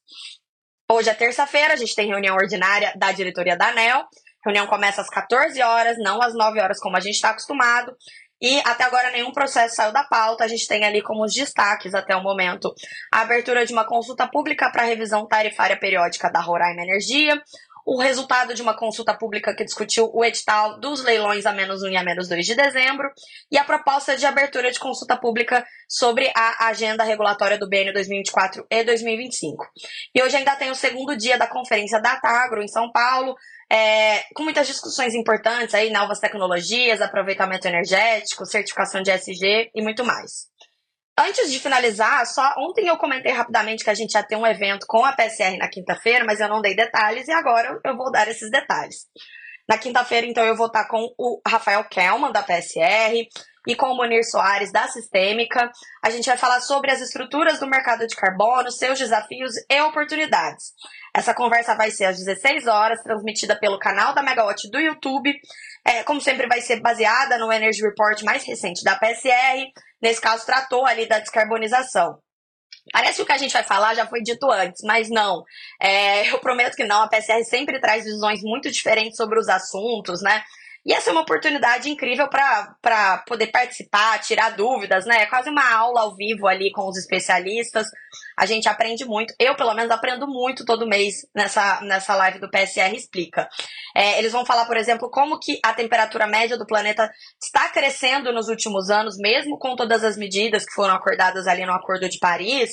Hoje 0.91 1.11
é 1.11 1.15
terça-feira, 1.15 1.75
a 1.75 1.77
gente 1.77 1.95
tem 1.95 2.09
reunião 2.09 2.35
ordinária 2.35 2.93
da 2.97 3.13
diretoria 3.13 3.57
da 3.57 3.69
ANEL. 3.69 3.99
A 3.99 4.07
reunião 4.47 4.67
começa 4.67 5.03
às 5.03 5.11
14 5.11 5.61
horas, 5.61 5.99
não 5.99 6.23
às 6.23 6.35
9 6.35 6.61
horas, 6.61 6.81
como 6.81 6.97
a 6.97 7.01
gente 7.01 7.17
está 7.17 7.31
acostumado. 7.31 7.95
E 8.41 8.61
até 8.61 8.85
agora 8.85 9.11
nenhum 9.11 9.33
processo 9.33 9.75
saiu 9.75 9.93
da 9.93 10.05
pauta. 10.05 10.45
A 10.45 10.49
gente 10.49 10.67
tem 10.67 10.85
ali 10.85 11.03
como 11.03 11.25
os 11.25 11.35
destaques 11.35 11.95
até 11.95 12.15
o 12.15 12.23
momento 12.23 12.73
a 13.13 13.23
abertura 13.23 13.67
de 13.67 13.73
uma 13.73 13.87
consulta 13.87 14.29
pública 14.29 14.71
para 14.71 14.85
revisão 14.85 15.27
tarifária 15.27 15.79
periódica 15.79 16.31
da 16.31 16.41
Roraima 16.41 16.83
Energia, 16.83 17.41
o 17.89 17.99
resultado 17.99 18.53
de 18.53 18.61
uma 18.61 18.77
consulta 18.77 19.15
pública 19.15 19.55
que 19.57 19.65
discutiu 19.65 20.11
o 20.13 20.23
edital 20.23 20.79
dos 20.79 21.03
leilões 21.03 21.47
a 21.47 21.55
menos 21.55 21.83
1 21.83 21.89
e 21.89 21.97
a 21.97 22.05
menos 22.05 22.29
2 22.29 22.45
de 22.45 22.55
dezembro, 22.55 23.11
e 23.51 23.57
a 23.57 23.65
proposta 23.65 24.15
de 24.15 24.27
abertura 24.27 24.71
de 24.71 24.79
consulta 24.79 25.17
pública 25.17 25.65
sobre 25.89 26.31
a 26.37 26.69
agenda 26.69 27.03
regulatória 27.03 27.59
do 27.59 27.67
BN 27.67 27.91
2024 27.95 28.67
e 28.71 28.85
2025. 28.85 29.65
E 30.15 30.23
hoje 30.23 30.37
ainda 30.37 30.55
tem 30.55 30.71
o 30.71 30.75
segundo 30.75 31.17
dia 31.17 31.39
da 31.39 31.47
conferência 31.47 31.99
da 31.99 32.21
Tagro 32.21 32.63
em 32.63 32.69
São 32.69 32.93
Paulo, 32.93 33.35
é, 33.73 34.23
com 34.35 34.43
muitas 34.43 34.67
discussões 34.67 35.15
importantes 35.15 35.75
aí, 35.75 35.91
novas 35.91 36.21
tecnologias, 36.21 37.01
aproveitamento 37.01 37.69
energético, 37.69 38.45
certificação 38.45 39.01
de 39.01 39.11
SG 39.11 39.71
e 39.75 39.81
muito 39.81 40.05
mais. 40.05 40.51
Antes 41.21 41.51
de 41.51 41.59
finalizar, 41.59 42.25
só 42.27 42.55
ontem 42.59 42.87
eu 42.87 42.97
comentei 42.97 43.33
rapidamente 43.33 43.83
que 43.83 43.91
a 43.91 43.95
gente 43.95 44.15
ia 44.15 44.23
ter 44.23 44.37
um 44.37 44.47
evento 44.47 44.87
com 44.87 45.05
a 45.05 45.13
PSR 45.13 45.57
na 45.59 45.69
quinta-feira, 45.69 46.25
mas 46.25 46.39
eu 46.39 46.49
não 46.49 46.61
dei 46.61 46.77
detalhes 46.77 47.27
e 47.27 47.33
agora 47.33 47.81
eu 47.85 47.97
vou 47.97 48.13
dar 48.13 48.29
esses 48.29 48.49
detalhes. 48.53 49.07
Na 49.69 49.77
quinta-feira, 49.77 50.27
então, 50.27 50.45
eu 50.45 50.57
vou 50.57 50.69
estar 50.69 50.87
com 50.87 51.13
o 51.19 51.43
Rafael 51.47 51.83
Kelman, 51.85 52.31
da 52.31 52.43
PSR, 52.43 53.29
e 53.67 53.75
com 53.75 53.87
o 53.87 53.97
Monir 53.97 54.25
Soares, 54.25 54.73
da 54.73 54.87
Sistêmica. 54.87 55.71
A 56.03 56.09
gente 56.09 56.25
vai 56.25 56.39
falar 56.39 56.61
sobre 56.61 56.91
as 56.93 57.01
estruturas 57.01 57.59
do 57.59 57.67
mercado 57.67 58.07
de 58.07 58.15
carbono, 58.15 58.71
seus 58.71 58.99
desafios 58.99 59.51
e 59.69 59.81
oportunidades. 59.83 60.73
Essa 61.15 61.35
conversa 61.35 61.75
vai 61.75 61.91
ser 61.91 62.05
às 62.05 62.17
16 62.17 62.67
horas, 62.69 63.03
transmitida 63.03 63.59
pelo 63.59 63.79
canal 63.79 64.15
da 64.15 64.23
Megawatt 64.23 64.71
do 64.71 64.79
YouTube. 64.79 65.35
É, 65.85 66.03
como 66.05 66.21
sempre, 66.21 66.47
vai 66.47 66.61
ser 66.61 66.81
baseada 66.81 67.37
no 67.37 67.53
Energy 67.53 67.83
Report 67.83 68.23
mais 68.23 68.45
recente 68.45 68.85
da 68.85 68.97
PSR 68.97 69.71
nesse 70.01 70.21
caso, 70.21 70.47
tratou 70.47 70.87
ali 70.87 71.07
da 71.07 71.19
descarbonização. 71.19 72.19
Parece 72.93 73.17
que 73.17 73.23
o 73.23 73.27
que 73.27 73.33
a 73.33 73.39
gente 73.39 73.53
vai 73.53 73.63
falar 73.63 73.95
já 73.95 74.07
foi 74.07 74.23
dito 74.23 74.51
antes, 74.51 74.83
mas 74.85 75.09
não. 75.11 75.43
É, 75.81 76.29
eu 76.33 76.39
prometo 76.39 76.75
que 76.75 76.85
não. 76.85 77.03
A 77.03 77.09
PCR 77.09 77.45
sempre 77.45 77.81
traz 77.81 78.05
visões 78.05 78.41
muito 78.43 78.71
diferentes 78.71 79.17
sobre 79.17 79.39
os 79.39 79.49
assuntos, 79.49 80.23
né? 80.23 80.43
E 80.87 80.93
essa 80.93 81.11
é 81.11 81.13
uma 81.13 81.23
oportunidade 81.23 81.91
incrível 81.91 82.29
para 82.29 83.25
poder 83.27 83.49
participar, 83.49 84.19
tirar 84.21 84.51
dúvidas, 84.51 85.05
né? 85.05 85.23
É 85.23 85.27
quase 85.27 85.51
uma 85.51 85.71
aula 85.71 86.01
ao 86.03 86.17
vivo 86.17 86.47
ali 86.47 86.71
com 86.73 86.89
os 86.89 86.97
especialistas. 86.97 87.87
A 88.39 88.47
gente 88.47 88.69
aprende 88.69 89.05
muito. 89.05 89.35
Eu, 89.39 89.55
pelo 89.57 89.75
menos, 89.75 89.91
aprendo 89.91 90.27
muito 90.27 90.65
todo 90.65 90.87
mês 90.87 91.27
nessa, 91.35 91.81
nessa 91.83 92.15
live 92.15 92.39
do 92.39 92.51
PSR 92.51 92.95
Explica. 92.95 93.49
É, 93.95 94.19
eles 94.19 94.33
vão 94.33 94.47
falar, 94.47 94.65
por 94.65 94.77
exemplo, 94.77 95.11
como 95.11 95.39
que 95.39 95.59
a 95.63 95.75
temperatura 95.75 96.27
média 96.27 96.57
do 96.57 96.67
planeta 96.67 97.11
está 97.43 97.69
crescendo 97.69 98.33
nos 98.33 98.49
últimos 98.49 98.89
anos, 98.89 99.17
mesmo 99.19 99.59
com 99.59 99.77
todas 99.77 100.05
as 100.05 100.17
medidas 100.17 100.65
que 100.65 100.73
foram 100.73 100.95
acordadas 100.95 101.47
ali 101.47 101.67
no 101.67 101.73
Acordo 101.73 102.09
de 102.09 102.19
Paris. 102.19 102.71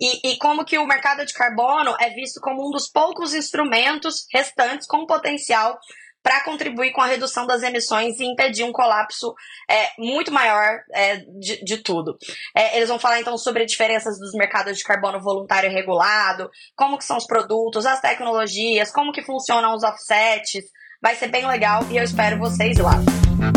E, 0.00 0.30
e, 0.30 0.38
como 0.38 0.64
que 0.64 0.78
o 0.78 0.86
mercado 0.86 1.26
de 1.26 1.34
carbono 1.34 1.94
é 2.00 2.08
visto 2.10 2.40
como 2.40 2.66
um 2.66 2.70
dos 2.70 2.88
poucos 2.88 3.34
instrumentos 3.34 4.24
restantes 4.32 4.86
com 4.86 5.04
potencial 5.04 5.78
para 6.22 6.44
contribuir 6.44 6.92
com 6.92 7.00
a 7.00 7.06
redução 7.06 7.46
das 7.46 7.62
emissões 7.62 8.18
e 8.20 8.24
impedir 8.24 8.64
um 8.64 8.72
colapso 8.72 9.34
é, 9.68 9.88
muito 9.98 10.30
maior 10.30 10.80
é, 10.92 11.16
de, 11.38 11.64
de, 11.64 11.78
tudo. 11.78 12.16
É, 12.54 12.76
eles 12.76 12.88
vão 12.88 12.98
falar 12.98 13.20
então 13.20 13.36
sobre 13.38 13.64
diferenças 13.64 14.18
dos 14.18 14.32
mercados 14.32 14.76
de 14.78 14.84
carbono 14.84 15.20
voluntário 15.20 15.70
e 15.70 15.74
regulado, 15.74 16.50
como 16.76 16.98
que 16.98 17.04
são 17.04 17.16
os 17.16 17.26
produtos, 17.26 17.86
as 17.86 18.00
tecnologias, 18.00 18.92
como 18.92 19.12
que 19.12 19.22
funcionam 19.22 19.74
os 19.74 19.82
offsets. 19.82 20.64
Vai 21.02 21.14
ser 21.14 21.28
bem 21.28 21.46
legal 21.46 21.82
e 21.90 21.96
eu 21.96 22.04
espero 22.04 22.38
vocês 22.38 22.76
lá. 22.78 22.92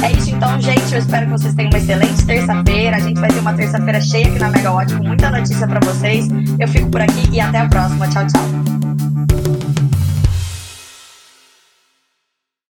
É 0.01 0.11
isso 0.11 0.29
então, 0.29 0.61
gente. 0.61 0.93
Eu 0.93 0.99
espero 0.99 1.25
que 1.25 1.31
vocês 1.33 1.53
tenham 1.53 1.69
uma 1.69 1.77
excelente 1.77 2.25
terça-feira. 2.25 2.95
A 2.95 2.99
gente 2.99 3.19
vai 3.19 3.29
ter 3.29 3.39
uma 3.39 3.53
terça-feira 3.53 3.99
cheia 3.99 4.27
aqui 4.27 4.39
na 4.39 4.49
Megawatt 4.49 4.95
com 4.95 5.03
muita 5.03 5.29
notícia 5.29 5.67
para 5.67 5.79
vocês. 5.81 6.27
Eu 6.57 6.67
fico 6.69 6.89
por 6.89 7.01
aqui 7.01 7.29
e 7.33 7.41
até 7.41 7.59
a 7.59 7.67
próxima. 7.67 8.07
Tchau, 8.09 8.25
tchau. 8.27 8.72